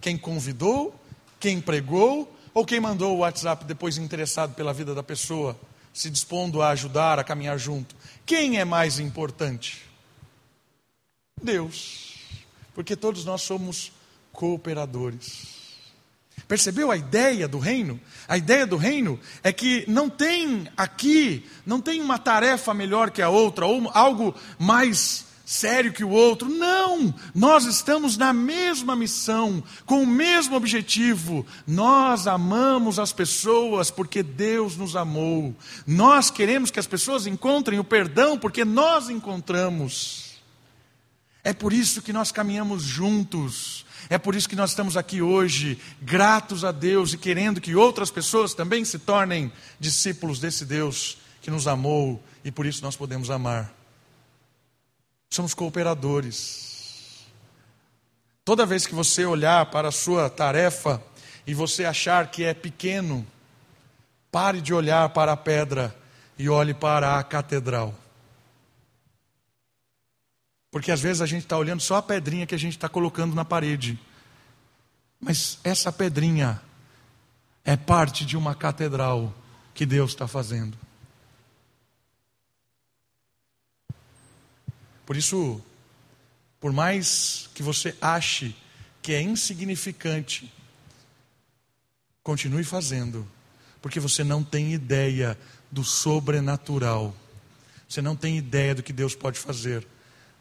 [0.00, 0.98] Quem convidou,
[1.40, 5.58] quem pregou ou quem mandou o WhatsApp depois interessado pela vida da pessoa,
[5.92, 7.94] se dispondo a ajudar, a caminhar junto?
[8.24, 9.84] Quem é mais importante?
[11.42, 12.16] Deus.
[12.74, 13.92] Porque todos nós somos
[14.32, 15.57] cooperadores.
[16.48, 18.00] Percebeu a ideia do reino?
[18.26, 23.20] A ideia do reino é que não tem aqui, não tem uma tarefa melhor que
[23.20, 26.48] a outra, ou algo mais sério que o outro.
[26.48, 27.14] Não!
[27.34, 31.44] Nós estamos na mesma missão, com o mesmo objetivo.
[31.66, 35.54] Nós amamos as pessoas porque Deus nos amou.
[35.86, 40.28] Nós queremos que as pessoas encontrem o perdão porque nós encontramos.
[41.44, 43.86] É por isso que nós caminhamos juntos.
[44.10, 48.10] É por isso que nós estamos aqui hoje, gratos a Deus e querendo que outras
[48.10, 53.30] pessoas também se tornem discípulos desse Deus que nos amou e por isso nós podemos
[53.30, 53.72] amar.
[55.30, 57.26] Somos cooperadores.
[58.44, 61.02] Toda vez que você olhar para a sua tarefa
[61.46, 63.26] e você achar que é pequeno,
[64.32, 65.94] pare de olhar para a pedra
[66.38, 67.94] e olhe para a catedral.
[70.70, 73.34] Porque às vezes a gente está olhando só a pedrinha que a gente está colocando
[73.34, 73.98] na parede.
[75.20, 76.60] Mas essa pedrinha
[77.64, 79.34] é parte de uma catedral
[79.74, 80.76] que Deus está fazendo.
[85.06, 85.62] Por isso,
[86.60, 88.54] por mais que você ache
[89.00, 90.52] que é insignificante,
[92.22, 93.26] continue fazendo,
[93.80, 95.38] porque você não tem ideia
[95.70, 97.14] do sobrenatural.
[97.88, 99.86] Você não tem ideia do que Deus pode fazer.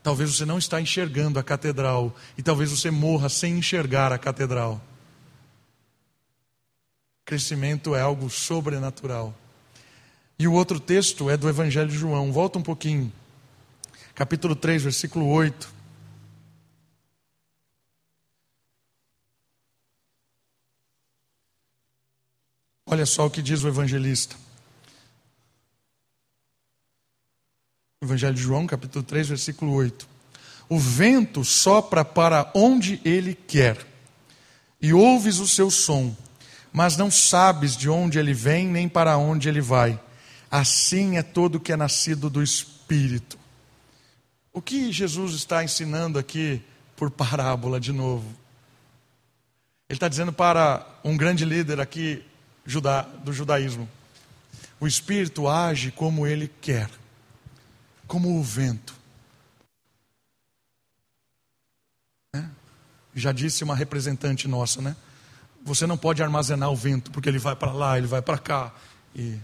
[0.08, 4.82] Talvez você não está enxergando a catedral e talvez você morra sem enxergar a catedral.
[7.26, 9.36] Crescimento é algo sobrenatural.
[10.39, 12.32] E o outro texto é do Evangelho de João.
[12.32, 13.12] Volta um pouquinho.
[14.15, 15.74] Capítulo 3, versículo 8.
[22.86, 24.38] Olha só o que diz o evangelista.
[27.99, 30.07] Evangelho de João, capítulo 3, versículo 8.
[30.69, 33.75] O vento sopra para onde ele quer,
[34.79, 36.15] e ouves o seu som,
[36.71, 39.99] mas não sabes de onde ele vem nem para onde ele vai.
[40.51, 43.36] Assim é todo que é nascido do Espírito.
[44.53, 46.62] O que Jesus está ensinando aqui
[46.95, 48.27] por parábola de novo?
[49.89, 52.23] Ele está dizendo para um grande líder aqui
[53.23, 53.89] do judaísmo:
[54.79, 56.88] o Espírito age como ele quer
[58.08, 58.96] como o vento.
[62.34, 62.50] Né?
[63.13, 64.96] Já disse uma representante nossa, né?
[65.63, 68.74] Você não pode armazenar o vento, porque ele vai para lá, ele vai para cá.
[69.13, 69.38] E...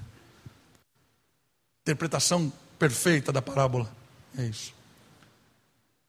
[1.82, 3.92] Interpretação perfeita da parábola.
[4.38, 4.74] É isso.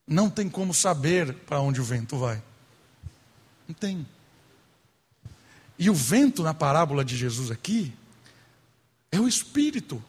[0.06, 2.40] Não tem como saber para onde o vento vai.
[3.66, 4.06] Não tem.
[5.78, 7.92] E o vento na parábola de Jesus aqui
[9.10, 10.02] é o Espírito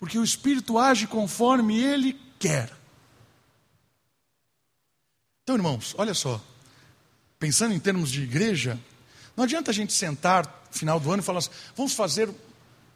[0.00, 2.72] porque o Espírito age conforme ele quer.
[5.42, 6.42] Então, irmãos, olha só,
[7.38, 8.80] pensando em termos de igreja,
[9.36, 12.30] não adianta a gente sentar no final do ano e falar assim: vamos fazer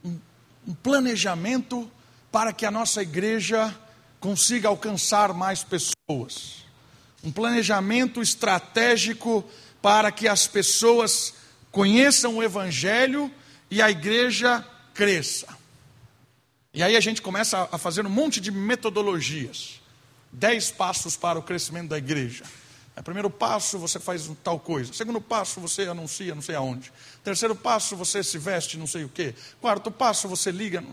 [0.02, 0.18] um,
[0.66, 1.90] um planejamento
[2.32, 3.78] para que a nossa igreja
[4.18, 6.64] consiga alcançar mais pessoas.
[7.22, 9.44] Um planejamento estratégico
[9.82, 11.34] para que as pessoas
[11.70, 13.30] conheçam o Evangelho
[13.70, 15.63] e a igreja cresça.
[16.74, 19.80] E aí a gente começa a fazer um monte de metodologias.
[20.32, 22.44] Dez passos para o crescimento da igreja.
[22.96, 24.92] É, primeiro passo, você faz tal coisa.
[24.92, 26.92] Segundo passo, você anuncia não sei aonde.
[27.22, 29.36] Terceiro passo, você se veste não sei o quê.
[29.60, 30.84] Quarto passo, você liga.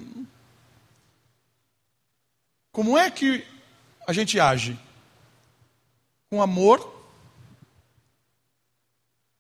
[2.72, 3.44] Como é que
[4.08, 4.80] a gente age?
[6.30, 7.02] Com amor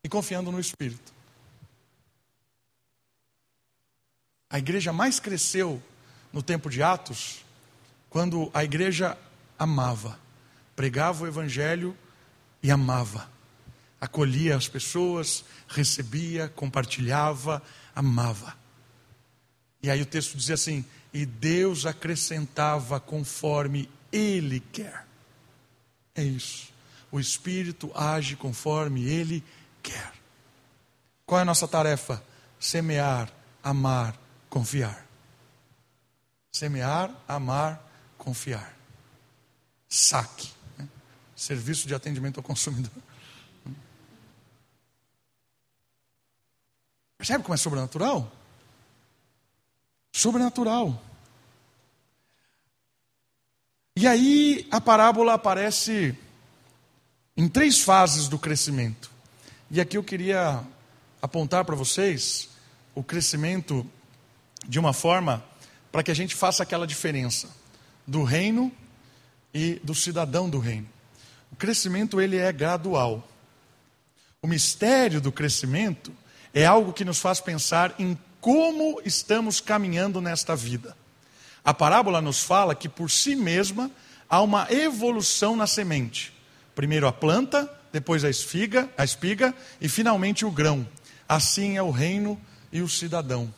[0.04, 1.14] e confiando no Espírito.
[4.50, 5.82] A igreja mais cresceu
[6.32, 7.44] no tempo de Atos,
[8.10, 9.18] quando a igreja
[9.58, 10.20] amava,
[10.76, 11.98] pregava o evangelho
[12.62, 13.30] e amava,
[14.00, 17.62] acolhia as pessoas, recebia, compartilhava,
[17.96, 18.56] amava.
[19.84, 25.06] E aí o texto dizia assim: e Deus acrescentava conforme Ele quer.
[26.16, 26.72] É isso.
[27.12, 29.44] O Espírito age conforme Ele
[29.84, 30.14] quer.
[31.26, 32.24] Qual é a nossa tarefa?
[32.60, 33.32] Semear,
[33.64, 34.18] amar,
[34.50, 35.11] confiar.
[36.52, 37.82] Semear, amar,
[38.18, 38.76] confiar.
[39.88, 40.50] Saque.
[40.78, 40.88] Né?
[41.36, 42.92] Serviço de atendimento ao consumidor.
[47.18, 48.32] Percebe como é sobrenatural?
[50.12, 51.02] Sobrenatural.
[53.96, 56.18] E aí a parábola aparece
[57.38, 59.12] em três fases do crescimento.
[59.70, 60.64] E aqui eu queria
[61.22, 62.50] apontar para vocês
[62.96, 63.86] o crescimento
[64.68, 65.44] de uma forma
[65.92, 67.50] para que a gente faça aquela diferença
[68.08, 68.72] do reino
[69.54, 70.88] e do cidadão do reino.
[71.52, 73.28] O crescimento ele é gradual.
[74.42, 76.12] O mistério do crescimento
[76.54, 80.98] é algo que nos faz pensar em como estamos caminhando nesta vida.
[81.64, 83.92] A parábola nos fala que por si mesma
[84.28, 86.34] há uma evolução na semente.
[86.74, 90.88] Primeiro a planta, depois a espiga, a espiga e finalmente o grão.
[91.30, 92.40] Assim é o reino
[92.72, 93.54] e o cidadão.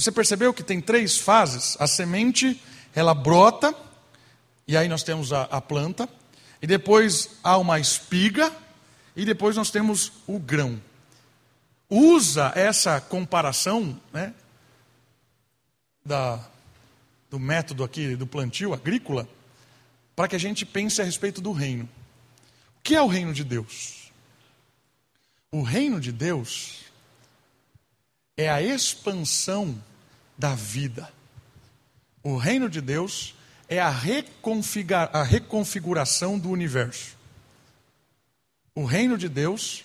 [0.00, 1.76] Você percebeu que tem três fases?
[1.78, 2.58] A semente,
[2.94, 3.74] ela brota,
[4.66, 6.08] e aí nós temos a, a planta,
[6.62, 8.50] e depois há uma espiga,
[9.14, 10.80] e depois nós temos o grão.
[11.90, 14.32] Usa essa comparação né,
[16.02, 16.42] da,
[17.28, 19.28] do método aqui do plantio agrícola
[20.16, 21.84] para que a gente pense a respeito do reino.
[22.78, 24.10] O que é o reino de Deus?
[25.52, 26.84] O reino de Deus
[28.34, 29.78] é a expansão
[30.40, 31.12] da vida.
[32.22, 33.34] O reino de Deus
[33.68, 37.14] é a, reconfigura, a reconfiguração do universo.
[38.74, 39.84] O reino de Deus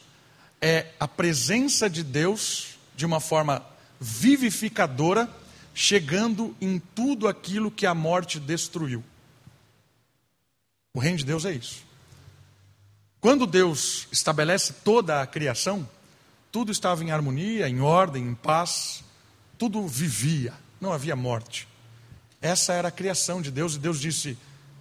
[0.62, 3.64] é a presença de Deus de uma forma
[4.00, 5.30] vivificadora,
[5.74, 9.04] chegando em tudo aquilo que a morte destruiu.
[10.94, 11.84] O reino de Deus é isso.
[13.20, 15.88] Quando Deus estabelece toda a criação,
[16.50, 19.04] tudo estava em harmonia, em ordem, em paz,
[19.58, 21.68] tudo vivia, não havia morte.
[22.42, 24.38] Essa era a criação de Deus e Deus disse: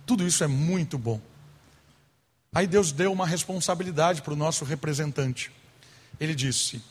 [0.06, 1.20] tudo isso é muito bom.
[2.54, 5.50] Aí Deus deu uma responsabilidade para o nosso representante.
[6.20, 6.82] Ele disse: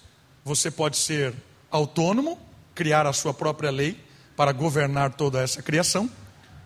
[0.44, 1.34] você pode ser
[1.70, 2.40] autônomo,
[2.76, 3.98] criar a sua própria lei
[4.36, 6.10] para governar toda essa criação,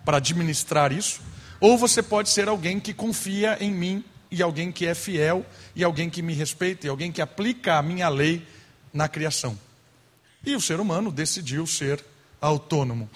[0.04, 1.20] para administrar isso,
[1.60, 5.84] ou você pode ser alguém que confia em mim e alguém que é fiel e
[5.84, 8.46] alguém que me respeita e alguém que aplica a minha lei
[8.92, 9.58] na criação.
[10.48, 12.02] E o ser humano decidiu ser
[12.40, 13.10] autônomo.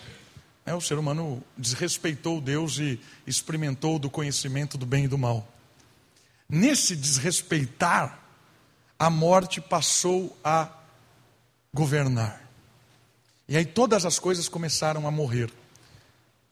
[0.67, 5.49] É, o ser humano desrespeitou Deus e experimentou do conhecimento do bem e do mal.
[6.47, 8.23] Nesse desrespeitar,
[8.99, 10.69] a morte passou a
[11.73, 12.47] governar.
[13.49, 15.51] E aí todas as coisas começaram a morrer.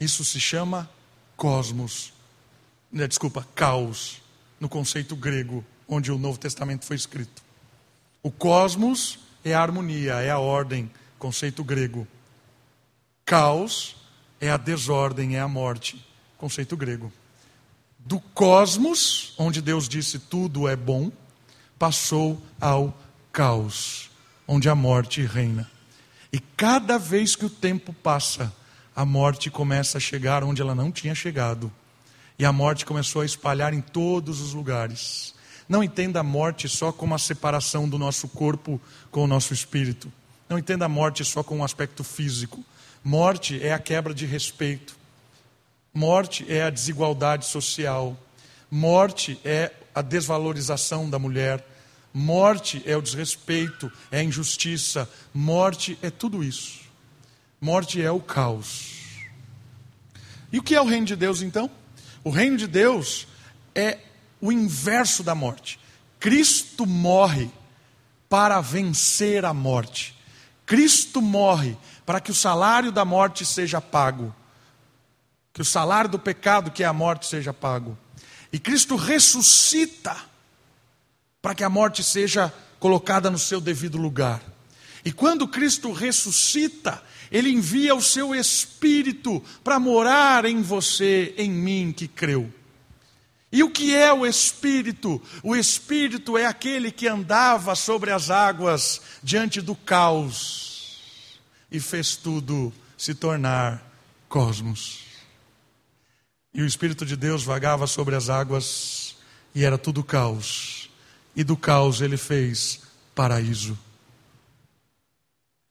[0.01, 0.88] Isso se chama
[1.37, 2.14] cosmos,
[2.90, 4.23] né, desculpa, caos,
[4.59, 7.43] no conceito grego, onde o Novo Testamento foi escrito.
[8.23, 12.07] O cosmos é a harmonia, é a ordem, conceito grego.
[13.24, 13.96] Caos
[14.40, 16.05] é a desordem, é a morte,
[16.37, 17.12] conceito grego.
[17.98, 21.12] Do cosmos, onde Deus disse tudo é bom,
[21.79, 22.98] passou ao
[23.33, 24.11] caos,
[24.48, 25.70] onde a morte reina.
[26.33, 28.53] E cada vez que o tempo passa,
[28.94, 31.72] a morte começa a chegar onde ela não tinha chegado.
[32.38, 35.35] E a morte começou a espalhar em todos os lugares.
[35.71, 40.13] Não entenda a morte só como a separação do nosso corpo com o nosso espírito.
[40.49, 42.65] Não entenda a morte só como um aspecto físico.
[43.05, 44.97] Morte é a quebra de respeito.
[45.95, 48.19] Morte é a desigualdade social.
[48.69, 51.65] Morte é a desvalorização da mulher.
[52.13, 55.09] Morte é o desrespeito, é a injustiça.
[55.33, 56.81] Morte é tudo isso.
[57.61, 59.21] Morte é o caos.
[60.53, 61.71] E o que é o reino de Deus então?
[62.25, 63.29] O reino de Deus
[63.73, 63.99] é
[64.40, 65.79] o inverso da morte.
[66.18, 67.50] Cristo morre
[68.29, 70.14] para vencer a morte.
[70.64, 71.76] Cristo morre
[72.07, 74.35] para que o salário da morte seja pago.
[75.53, 77.98] Que o salário do pecado, que é a morte, seja pago.
[78.53, 80.16] E Cristo ressuscita
[81.42, 84.42] para que a morte seja colocada no seu devido lugar.
[85.05, 91.92] E quando Cristo ressuscita, Ele envia o seu Espírito para morar em você, em mim
[91.96, 92.53] que creu.
[93.53, 95.21] E o que é o Espírito?
[95.43, 102.72] O Espírito é aquele que andava sobre as águas diante do caos e fez tudo
[102.97, 103.83] se tornar
[104.29, 105.05] cosmos.
[106.55, 109.16] E o Espírito de Deus vagava sobre as águas
[109.55, 110.89] e era tudo caos.
[111.35, 112.83] E do caos ele fez
[113.14, 113.79] paraíso.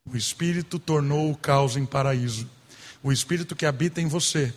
[0.05, 2.49] O Espírito tornou o caos em paraíso.
[3.03, 4.53] O Espírito que habita em você,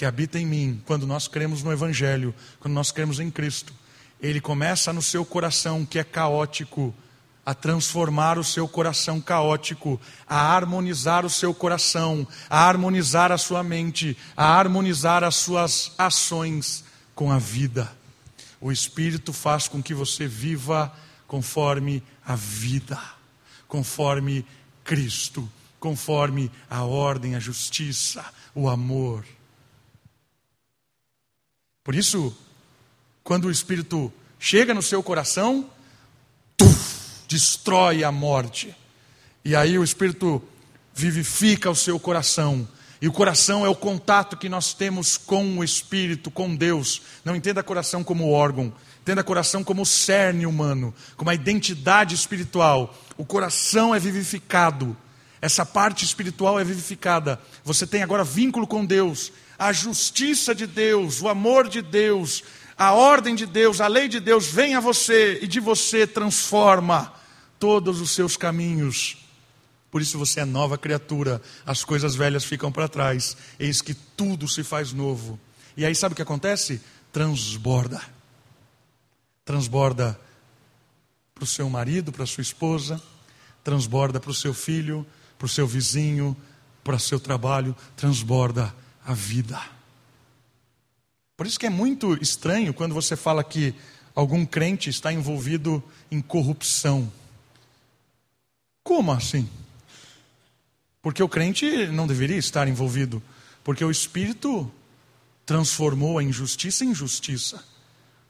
[0.00, 3.74] que habita em mim, quando nós cremos no Evangelho, quando nós cremos em Cristo,
[4.18, 6.94] ele começa no seu coração, que é caótico,
[7.44, 13.62] a transformar o seu coração caótico, a harmonizar o seu coração, a harmonizar a sua
[13.62, 16.82] mente, a harmonizar as suas ações
[17.14, 17.92] com a vida.
[18.58, 20.90] O Espírito faz com que você viva
[21.26, 22.98] conforme a vida
[23.68, 24.46] conforme
[24.82, 25.46] Cristo,
[25.78, 28.24] conforme a ordem, a justiça,
[28.54, 29.26] o amor.
[31.90, 32.32] Por isso,
[33.24, 35.68] quando o Espírito chega no seu coração,
[36.56, 38.72] tuf, destrói a morte.
[39.44, 40.40] E aí o Espírito
[40.94, 42.68] vivifica o seu coração.
[43.02, 47.02] E o coração é o contato que nós temos com o Espírito, com Deus.
[47.24, 48.72] Não entenda coração como órgão,
[49.02, 52.96] entenda coração como cerne humano, como a identidade espiritual.
[53.16, 54.96] O coração é vivificado,
[55.42, 57.40] essa parte espiritual é vivificada.
[57.64, 62.42] Você tem agora vínculo com Deus, a justiça de Deus, o amor de Deus,
[62.76, 67.12] a ordem de Deus, a lei de Deus vem a você e de você transforma
[67.60, 69.20] todos os seus caminhos
[69.90, 74.46] por isso você é nova criatura, as coisas velhas ficam para trás, eis que tudo
[74.46, 75.38] se faz novo.
[75.76, 76.80] E aí sabe o que acontece?
[77.12, 78.00] Transborda.
[79.44, 80.18] Transborda
[81.34, 83.02] para o seu marido, para a sua esposa,
[83.64, 85.04] transborda para o seu filho,
[85.36, 86.36] para o seu vizinho,
[86.84, 88.72] para o seu trabalho, transborda
[89.04, 89.60] a vida.
[91.36, 93.74] Por isso que é muito estranho quando você fala que
[94.14, 97.10] algum crente está envolvido em corrupção.
[98.82, 99.48] Como assim?
[101.02, 103.22] Porque o crente não deveria estar envolvido,
[103.64, 104.70] porque o Espírito
[105.46, 107.64] transformou a injustiça em justiça.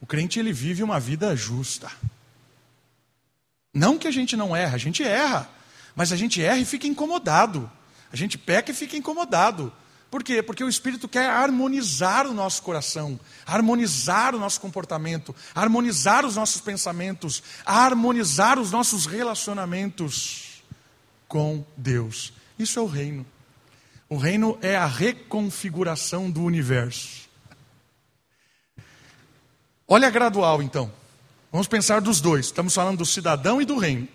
[0.00, 1.90] O crente ele vive uma vida justa.
[3.74, 5.50] Não que a gente não erra, a gente erra,
[5.94, 7.70] mas a gente erra e fica incomodado.
[8.12, 9.72] A gente peca e fica incomodado.
[10.10, 10.42] Por quê?
[10.42, 16.60] Porque o Espírito quer harmonizar o nosso coração, harmonizar o nosso comportamento, harmonizar os nossos
[16.60, 20.64] pensamentos, harmonizar os nossos relacionamentos
[21.28, 22.32] com Deus.
[22.58, 23.24] Isso é o reino.
[24.08, 27.28] O reino é a reconfiguração do universo.
[29.86, 30.92] Olha gradual, então.
[31.52, 32.46] Vamos pensar dos dois.
[32.46, 34.08] Estamos falando do cidadão e do reino.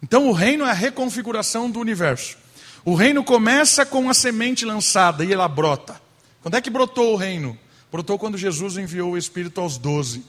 [0.00, 2.36] Então, o reino é a reconfiguração do universo.
[2.84, 6.00] O reino começa com a semente lançada e ela brota.
[6.40, 7.58] Quando é que brotou o reino?
[7.90, 10.24] Brotou quando Jesus enviou o Espírito aos doze.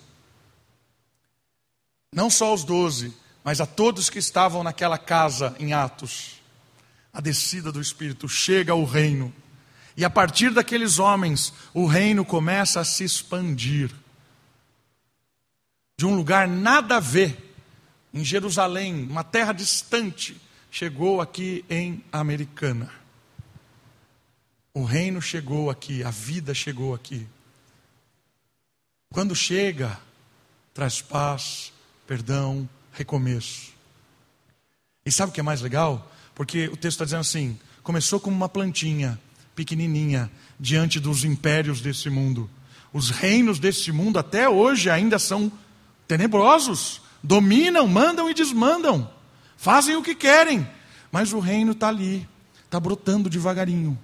[2.14, 6.44] Não só aos doze, mas a todos que estavam naquela casa em Atos
[7.14, 9.32] a descida do Espírito, chega ao reino.
[9.96, 13.92] E a partir daqueles homens, o reino começa a se expandir.
[15.96, 17.56] De um lugar nada a ver,
[18.12, 20.42] em Jerusalém, uma terra distante,
[20.74, 22.90] chegou aqui em Americana.
[24.74, 27.28] O reino chegou aqui, a vida chegou aqui.
[29.14, 30.00] Quando chega,
[30.74, 31.72] traz paz,
[32.08, 33.72] perdão, recomeço.
[35.06, 36.12] E sabe o que é mais legal?
[36.34, 39.22] Porque o texto está dizendo assim: começou como uma plantinha
[39.56, 42.50] pequenininha diante dos impérios desse mundo.
[42.92, 45.52] Os reinos desse mundo até hoje ainda são
[46.08, 49.08] tenebrosos, dominam, mandam e desmandam,
[49.64, 50.68] fazem o que querem,
[51.10, 52.28] mas o reino está ali,
[52.66, 53.98] está brotando devagarinho.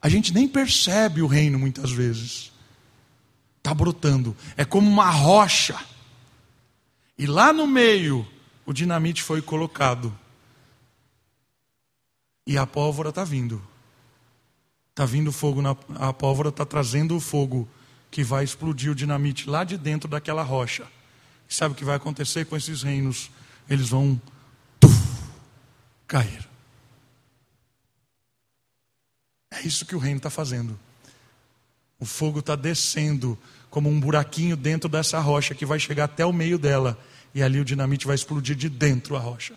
[0.00, 2.50] A gente nem percebe o reino muitas vezes.
[3.58, 5.78] Está brotando, é como uma rocha.
[7.16, 8.26] E lá no meio,
[8.66, 10.12] o dinamite foi colocado.
[12.44, 13.62] E a pólvora está vindo.
[14.90, 17.68] Está vindo fogo, na, a pólvora está trazendo o fogo
[18.10, 20.88] que vai explodir o dinamite lá de dentro daquela rocha.
[21.48, 23.30] E sabe o que vai acontecer com esses reinos?
[23.70, 24.20] Eles vão
[26.12, 26.46] cair.
[29.50, 30.78] É isso que o reino está fazendo.
[31.98, 33.38] O fogo está descendo
[33.70, 36.98] como um buraquinho dentro dessa rocha que vai chegar até o meio dela.
[37.34, 39.54] E ali o dinamite vai explodir de dentro a rocha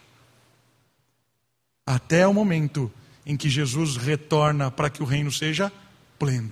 [1.86, 2.92] até o momento
[3.26, 5.72] em que Jesus retorna para que o reino seja
[6.18, 6.52] pleno.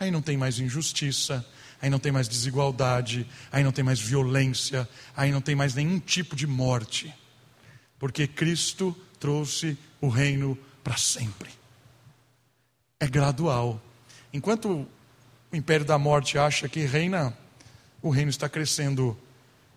[0.00, 1.44] Aí não tem mais injustiça,
[1.80, 5.98] aí não tem mais desigualdade, aí não tem mais violência, aí não tem mais nenhum
[5.98, 7.12] tipo de morte,
[7.98, 11.50] porque Cristo trouxe o reino para sempre.
[12.98, 13.80] É gradual.
[14.32, 14.86] Enquanto
[15.52, 17.36] o império da morte acha que reina,
[18.02, 19.16] o reino está crescendo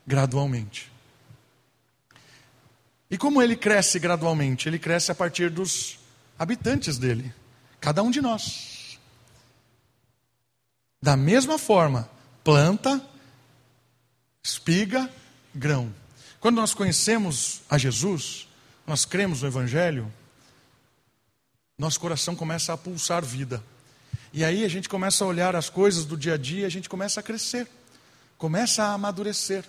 [0.06, 0.92] gradualmente.
[3.10, 4.68] E como ele cresce gradualmente?
[4.68, 5.98] Ele cresce a partir dos
[6.38, 7.34] habitantes dele,
[7.80, 9.00] cada um de nós.
[11.02, 12.10] Da mesma forma,
[12.44, 13.02] planta,
[14.44, 15.10] espiga,
[15.56, 15.94] grão.
[16.40, 18.49] Quando nós conhecemos a Jesus,
[18.90, 20.12] nós cremos no Evangelho,
[21.78, 23.64] nosso coração começa a pulsar vida.
[24.34, 26.90] E aí a gente começa a olhar as coisas do dia a dia, a gente
[26.90, 27.68] começa a crescer,
[28.36, 29.64] começa a amadurecer.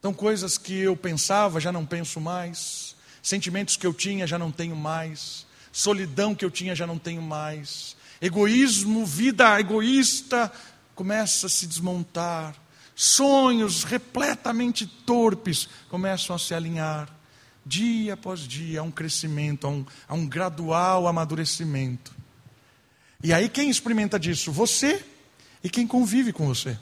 [0.00, 2.96] Então, coisas que eu pensava, já não penso mais.
[3.22, 5.46] Sentimentos que eu tinha, já não tenho mais.
[5.70, 7.96] Solidão que eu tinha, já não tenho mais.
[8.20, 10.52] Egoísmo, vida egoísta,
[10.96, 12.52] começa a se desmontar.
[12.96, 17.13] Sonhos repletamente torpes começam a se alinhar.
[17.64, 22.14] Dia após dia, há um crescimento, há um, há um gradual amadurecimento.
[23.22, 24.52] E aí quem experimenta disso?
[24.52, 25.04] Você
[25.62, 26.78] e quem convive com você.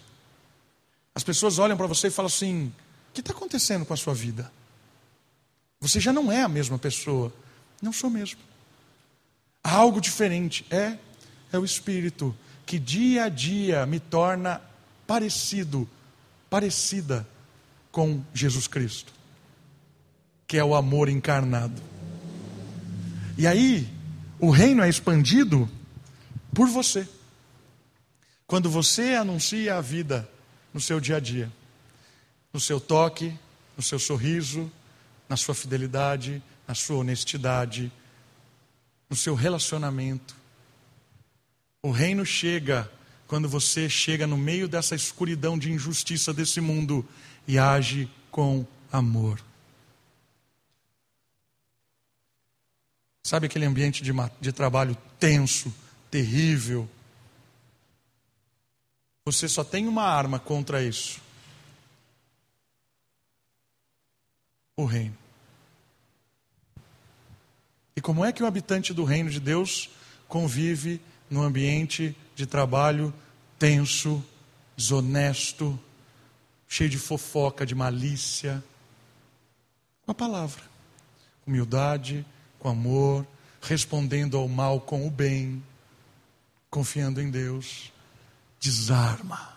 [1.15, 2.73] As pessoas olham para você e falam assim:
[3.11, 4.51] o que está acontecendo com a sua vida?
[5.81, 7.33] Você já não é a mesma pessoa.
[7.81, 8.41] Não sou mesmo.
[9.63, 10.65] Há algo diferente.
[10.71, 10.97] É,
[11.53, 14.61] é o Espírito que dia a dia me torna
[15.07, 15.89] parecido,
[16.49, 17.27] parecida
[17.91, 19.13] com Jesus Cristo,
[20.53, 21.81] que é o amor encarnado.
[23.39, 23.89] E aí,
[24.39, 25.67] o reino é expandido
[26.53, 27.09] por você.
[28.47, 30.29] Quando você anuncia a vida
[30.75, 31.51] no seu dia a dia,
[32.53, 33.35] no seu toque,
[33.79, 34.71] no seu sorriso,
[35.27, 37.91] na sua fidelidade, na sua honestidade,
[39.09, 40.37] no seu relacionamento.
[41.83, 42.93] O reino chega
[43.27, 47.09] quando você chega no meio dessa escuridão de injustiça desse mundo
[47.49, 49.41] e age com amor.
[53.23, 55.73] Sabe aquele ambiente de, de trabalho tenso,
[56.11, 56.89] terrível?
[59.25, 61.21] Você só tem uma arma contra isso:
[64.77, 65.17] o reino.
[67.95, 69.91] E como é que o habitante do reino de Deus
[70.27, 71.01] convive
[71.31, 73.15] no ambiente de trabalho
[73.59, 74.25] tenso,
[74.77, 75.79] desonesto,
[76.67, 78.65] cheio de fofoca, de malícia?
[80.05, 80.65] Com a palavra,
[81.47, 82.27] humildade,
[82.63, 83.27] com amor,
[83.61, 85.61] respondendo ao mal com o bem,
[86.71, 87.93] confiando em Deus
[88.61, 89.57] desarma.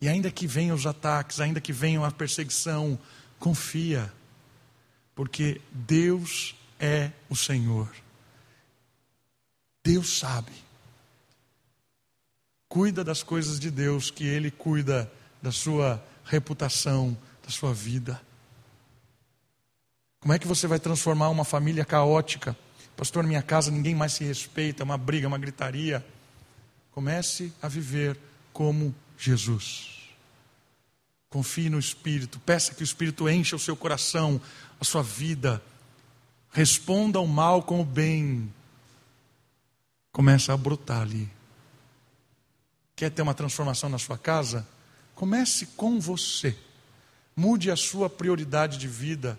[0.00, 2.98] E ainda que venham os ataques, ainda que venham a perseguição,
[3.38, 4.10] confia,
[5.14, 7.94] porque Deus é o Senhor.
[9.84, 10.52] Deus sabe.
[12.66, 15.12] Cuida das coisas de Deus, que Ele cuida
[15.42, 18.20] da sua reputação, da sua vida.
[20.24, 22.56] Como é que você vai transformar uma família caótica?
[22.96, 26.02] Pastor, minha casa ninguém mais se respeita, é uma briga, uma gritaria.
[26.92, 28.18] Comece a viver
[28.50, 30.08] como Jesus.
[31.28, 34.40] Confie no Espírito, peça que o Espírito encha o seu coração,
[34.80, 35.62] a sua vida.
[36.52, 38.50] Responda ao mal com o bem.
[40.10, 41.28] Começa a brotar ali.
[42.96, 44.66] Quer ter uma transformação na sua casa?
[45.14, 46.56] Comece com você.
[47.36, 49.38] Mude a sua prioridade de vida.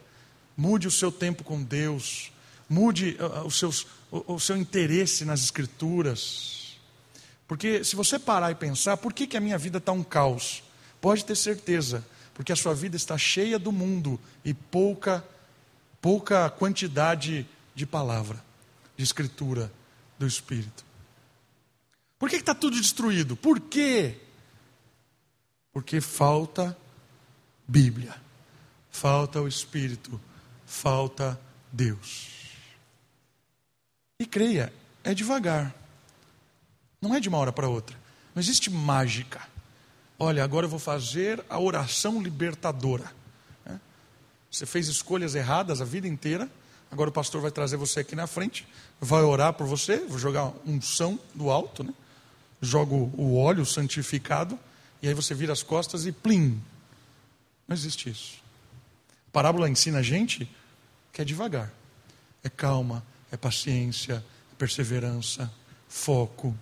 [0.56, 2.32] Mude o seu tempo com Deus.
[2.70, 6.78] Mude uh, uh, o, seus, o seu interesse nas Escrituras.
[7.48, 10.64] Porque se você parar e pensar, por que, que a minha vida está um caos?
[11.00, 15.24] Pode ter certeza, porque a sua vida está cheia do mundo e pouca,
[16.02, 18.44] pouca quantidade de palavra,
[18.98, 19.72] de escritura
[20.18, 20.84] do Espírito.
[22.18, 23.36] Por que está tudo destruído?
[23.36, 24.18] Por quê?
[25.72, 26.76] Porque falta
[27.68, 28.16] Bíblia,
[28.90, 30.20] falta o Espírito,
[30.76, 31.40] falta
[31.72, 32.30] Deus.
[34.20, 34.74] E creia,
[35.04, 35.74] é devagar.
[37.02, 37.96] Não é de uma hora para outra.
[38.34, 39.42] Não existe mágica.
[40.20, 43.12] Olha, agora eu vou fazer a oração libertadora.
[43.66, 43.76] É?
[44.52, 46.50] Você fez escolhas erradas a vida inteira.
[46.92, 48.68] Agora o pastor vai trazer você aqui na frente,
[49.02, 51.94] vai orar por você, vou jogar unção do alto, né?
[52.62, 54.58] Jogo o óleo santificado
[55.02, 56.62] e aí você vira as costas e plim.
[57.68, 58.36] Não existe isso.
[59.28, 60.50] A parábola ensina a gente
[61.16, 61.74] que é devagar,
[62.44, 65.52] é calma, é paciência, é perseverança,
[65.88, 66.56] foco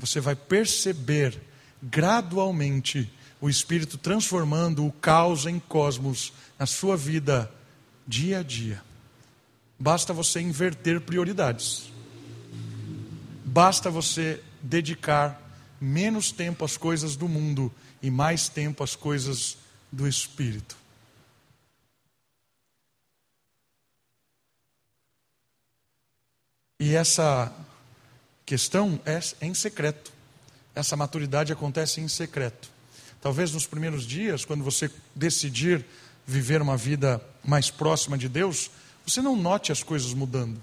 [0.00, 1.38] você vai perceber
[1.82, 7.52] gradualmente o Espírito transformando o caos em cosmos na sua vida
[8.06, 8.82] dia a dia.
[9.78, 11.92] Basta você inverter prioridades.
[13.44, 15.38] Basta você dedicar
[15.78, 17.72] menos tempo às coisas do mundo
[18.02, 19.58] e mais tempo às coisas
[19.92, 20.79] do Espírito.
[26.80, 27.52] E essa
[28.46, 30.10] questão é em secreto.
[30.74, 32.70] Essa maturidade acontece em secreto.
[33.20, 35.84] Talvez nos primeiros dias, quando você decidir
[36.26, 38.70] viver uma vida mais próxima de Deus,
[39.06, 40.62] você não note as coisas mudando.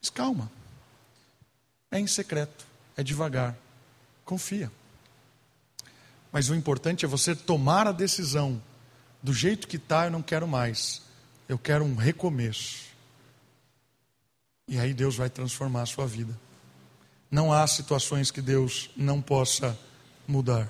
[0.00, 0.50] Mas calma.
[1.90, 3.54] É em secreto, é devagar.
[4.24, 4.72] Confia.
[6.32, 8.62] Mas o importante é você tomar a decisão.
[9.22, 11.02] Do jeito que está, eu não quero mais.
[11.46, 12.91] Eu quero um recomeço.
[14.72, 16.34] E aí Deus vai transformar a sua vida.
[17.30, 19.78] Não há situações que Deus não possa
[20.26, 20.66] mudar.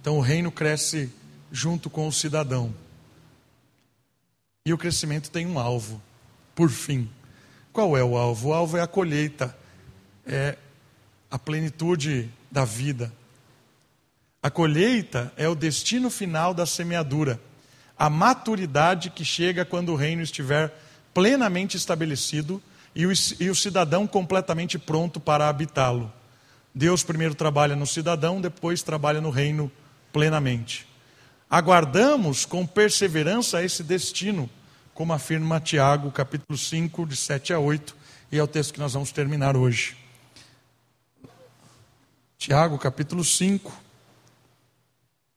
[0.00, 1.12] Então o reino cresce
[1.52, 2.74] junto com o cidadão.
[4.64, 6.00] E o crescimento tem um alvo,
[6.54, 7.10] por fim.
[7.74, 8.48] Qual é o alvo?
[8.48, 9.54] O alvo é a colheita,
[10.26, 10.56] é
[11.30, 13.12] a plenitude da vida.
[14.42, 17.38] A colheita é o destino final da semeadura.
[17.98, 20.72] a maturidade que chega quando o reino estiver
[21.14, 22.62] plenamente estabelecido
[22.96, 26.10] e o, e o cidadão completamente pronto para habitá-lo.
[26.74, 29.70] Deus primeiro trabalha no cidadão, depois trabalha no reino
[30.10, 30.86] plenamente.
[31.48, 34.48] Aguardamos com perseverança esse destino,
[34.94, 37.94] como afirma Tiago, capítulo 5, de 7 a 8,
[38.32, 39.94] e é o texto que nós vamos terminar hoje.
[42.38, 43.70] Tiago, capítulo 5,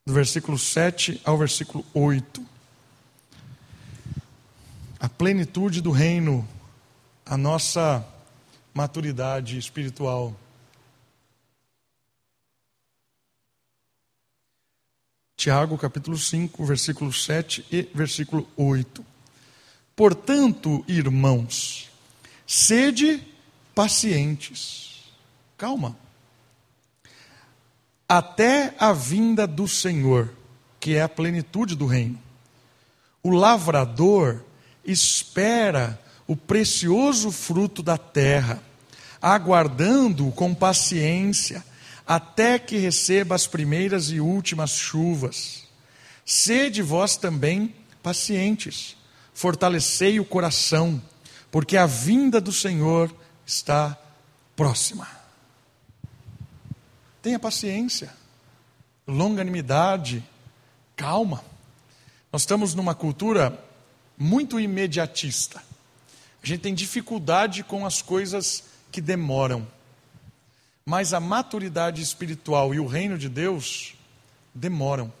[0.06, 2.42] do versículo 7 ao versículo 8.
[4.98, 6.48] A plenitude do reino,
[7.30, 8.04] a nossa
[8.74, 10.34] maturidade espiritual.
[15.36, 19.06] Tiago, capítulo 5, versículo 7 e versículo 8.
[19.94, 21.88] Portanto, irmãos,
[22.44, 23.24] sede
[23.76, 25.04] pacientes.
[25.56, 25.96] Calma.
[28.08, 30.34] Até a vinda do Senhor,
[30.80, 32.20] que é a plenitude do reino.
[33.22, 34.42] O lavrador
[34.84, 35.96] espera
[36.30, 38.62] o precioso fruto da terra,
[39.20, 41.64] aguardando-o com paciência
[42.06, 45.64] até que receba as primeiras e últimas chuvas.
[46.24, 48.96] Sede vós também pacientes,
[49.34, 51.02] fortalecei o coração,
[51.50, 53.12] porque a vinda do Senhor
[53.44, 53.98] está
[54.54, 55.08] próxima.
[57.20, 58.14] Tenha paciência,
[59.04, 60.24] longanimidade,
[60.94, 61.44] calma.
[62.32, 63.58] Nós estamos numa cultura
[64.16, 65.68] muito imediatista.
[66.42, 69.66] A gente tem dificuldade com as coisas que demoram.
[70.84, 73.94] Mas a maturidade espiritual e o reino de Deus
[74.54, 75.12] demoram.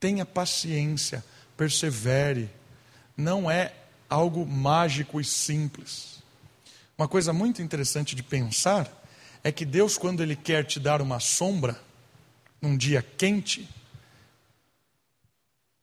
[0.00, 1.24] Tenha paciência,
[1.56, 2.50] persevere.
[3.16, 3.74] Não é
[4.08, 6.22] algo mágico e simples.
[6.96, 8.90] Uma coisa muito interessante de pensar
[9.44, 11.80] é que Deus, quando Ele quer te dar uma sombra,
[12.60, 13.68] num dia quente,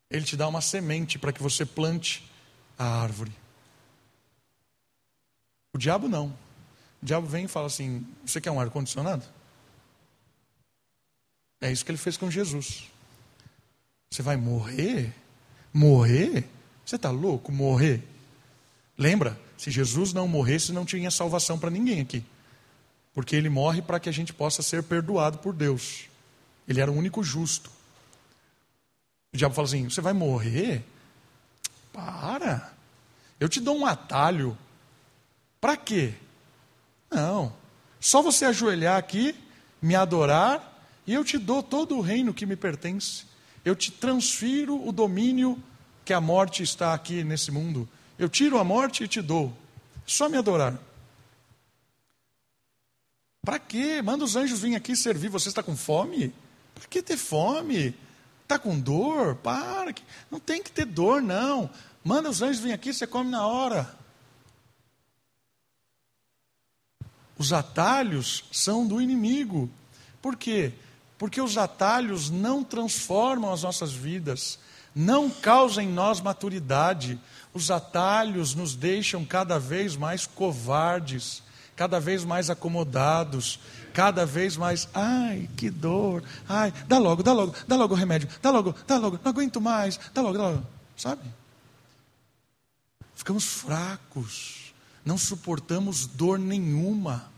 [0.09, 2.29] Ele te dá uma semente para que você plante
[2.77, 3.31] a árvore.
[5.74, 6.28] O diabo não.
[7.01, 9.24] O diabo vem e fala assim: Você quer um ar-condicionado?
[11.59, 12.89] É isso que ele fez com Jesus.
[14.11, 15.13] Você vai morrer?
[15.74, 16.47] Morrer?
[16.86, 17.51] Você está louco?
[17.51, 18.03] Morrer?
[18.97, 19.39] Lembra?
[19.57, 22.24] Se Jesus não morresse, não tinha salvação para ninguém aqui.
[23.13, 26.05] Porque ele morre para que a gente possa ser perdoado por Deus.
[26.67, 27.71] Ele era o único justo.
[29.34, 30.84] O diabo fala assim: Você vai morrer?
[31.91, 32.74] Para.
[33.39, 34.57] Eu te dou um atalho.
[35.64, 36.14] Para quê?
[37.09, 37.55] Não.
[37.97, 39.34] Só você ajoelhar aqui,
[39.82, 43.24] me adorar, e eu te dou todo o reino que me pertence.
[43.64, 45.57] Eu te transfiro o domínio
[46.03, 47.88] que a morte está aqui nesse mundo.
[48.20, 49.55] Eu tiro a morte e te dou.
[50.05, 50.78] Só me adorar.
[53.41, 54.01] Para quê?
[54.01, 55.30] Manda os anjos virem aqui servir.
[55.30, 56.36] Você está com fome?
[56.76, 57.95] Para que ter fome?
[58.41, 59.36] Está com dor?
[59.36, 59.95] Para.
[60.30, 61.70] Não tem que ter dor, não.
[62.03, 64.03] Manda os anjos virem aqui, você come na hora.
[67.38, 69.69] Os atalhos são do inimigo.
[70.21, 70.73] Por quê?
[71.17, 74.59] Porque os atalhos não transformam as nossas vidas,
[74.95, 77.19] não causam em nós maturidade.
[77.53, 81.41] Os atalhos nos deixam cada vez mais covardes,
[81.75, 83.59] cada vez mais acomodados,
[83.93, 88.27] cada vez mais, ai, que dor, ai, dá logo, dá logo, dá logo o remédio,
[88.41, 90.65] dá logo, dá logo, não aguento mais, dá logo, dá logo,
[90.97, 91.21] sabe?
[93.15, 94.62] Ficamos fracos,
[95.06, 97.32] não suportamos dor nenhuma.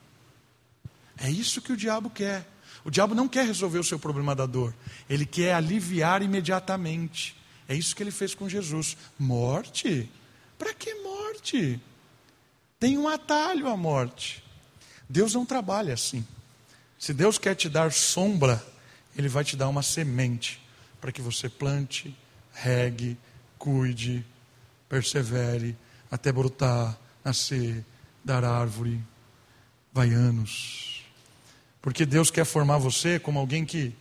[1.17, 2.47] É isso que o diabo quer.
[2.83, 4.73] O diabo não quer resolver o seu problema da dor,
[5.09, 7.35] ele quer aliviar imediatamente.
[7.67, 8.95] É isso que ele fez com Jesus.
[9.17, 10.09] Morte?
[10.57, 11.81] Para que morte?
[12.79, 14.43] Tem um atalho à morte.
[15.09, 16.25] Deus não trabalha assim.
[16.99, 18.63] Se Deus quer te dar sombra,
[19.17, 20.61] Ele vai te dar uma semente
[21.01, 22.15] para que você plante,
[22.53, 23.17] regue,
[23.57, 24.25] cuide,
[24.87, 25.75] persevere
[26.09, 27.83] até brotar, nascer,
[28.23, 29.03] dar árvore.
[29.91, 31.03] Vai anos.
[31.81, 33.95] Porque Deus quer formar você como alguém que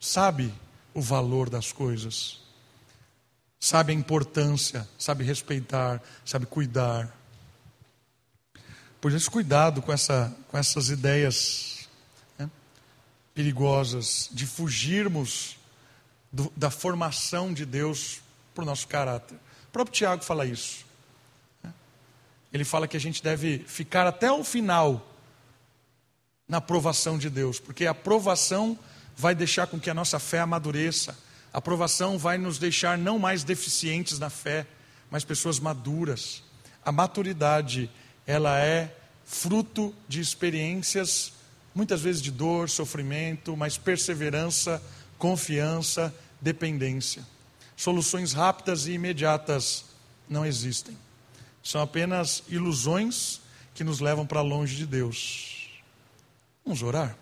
[0.00, 0.52] sabe
[0.94, 2.40] o valor das coisas,
[3.60, 7.14] sabe a importância, sabe respeitar, sabe cuidar.
[9.00, 11.88] Por isso, cuidado com, essa, com essas ideias
[12.38, 12.50] né,
[13.34, 15.58] perigosas de fugirmos
[16.32, 18.20] do, da formação de Deus
[18.54, 19.36] para o nosso caráter.
[19.68, 20.85] O próprio Tiago fala isso.
[22.52, 25.06] Ele fala que a gente deve ficar até o final
[26.48, 28.78] na aprovação de Deus, porque a aprovação
[29.16, 31.16] vai deixar com que a nossa fé amadureça,
[31.52, 34.66] a aprovação vai nos deixar não mais deficientes na fé,
[35.10, 36.42] mas pessoas maduras.
[36.84, 37.90] A maturidade,
[38.26, 38.94] ela é
[39.24, 41.32] fruto de experiências,
[41.74, 44.82] muitas vezes de dor, sofrimento, mas perseverança,
[45.18, 47.24] confiança, dependência.
[47.76, 49.84] soluções rápidas e imediatas
[50.28, 50.96] não existem.
[51.66, 53.40] São apenas ilusões
[53.74, 55.68] que nos levam para longe de Deus.
[56.64, 57.18] Vamos orar?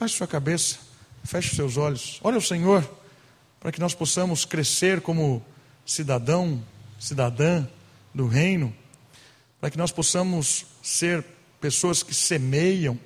[0.00, 0.80] Baixe sua cabeça,
[1.22, 2.82] feche seus olhos, olhe ao Senhor,
[3.60, 5.40] para que nós possamos crescer como
[5.86, 6.60] cidadão,
[6.98, 7.64] cidadã
[8.12, 8.74] do reino,
[9.60, 11.24] para que nós possamos ser
[11.60, 12.98] pessoas que semeiam,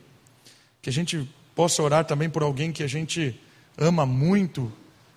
[0.80, 3.38] que a gente possa orar também por alguém que a gente
[3.76, 4.72] ama muito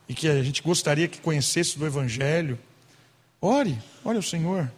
[0.09, 2.59] e que a gente gostaria que conhecesse do Evangelho.
[3.39, 4.69] Ore, ore ao Senhor.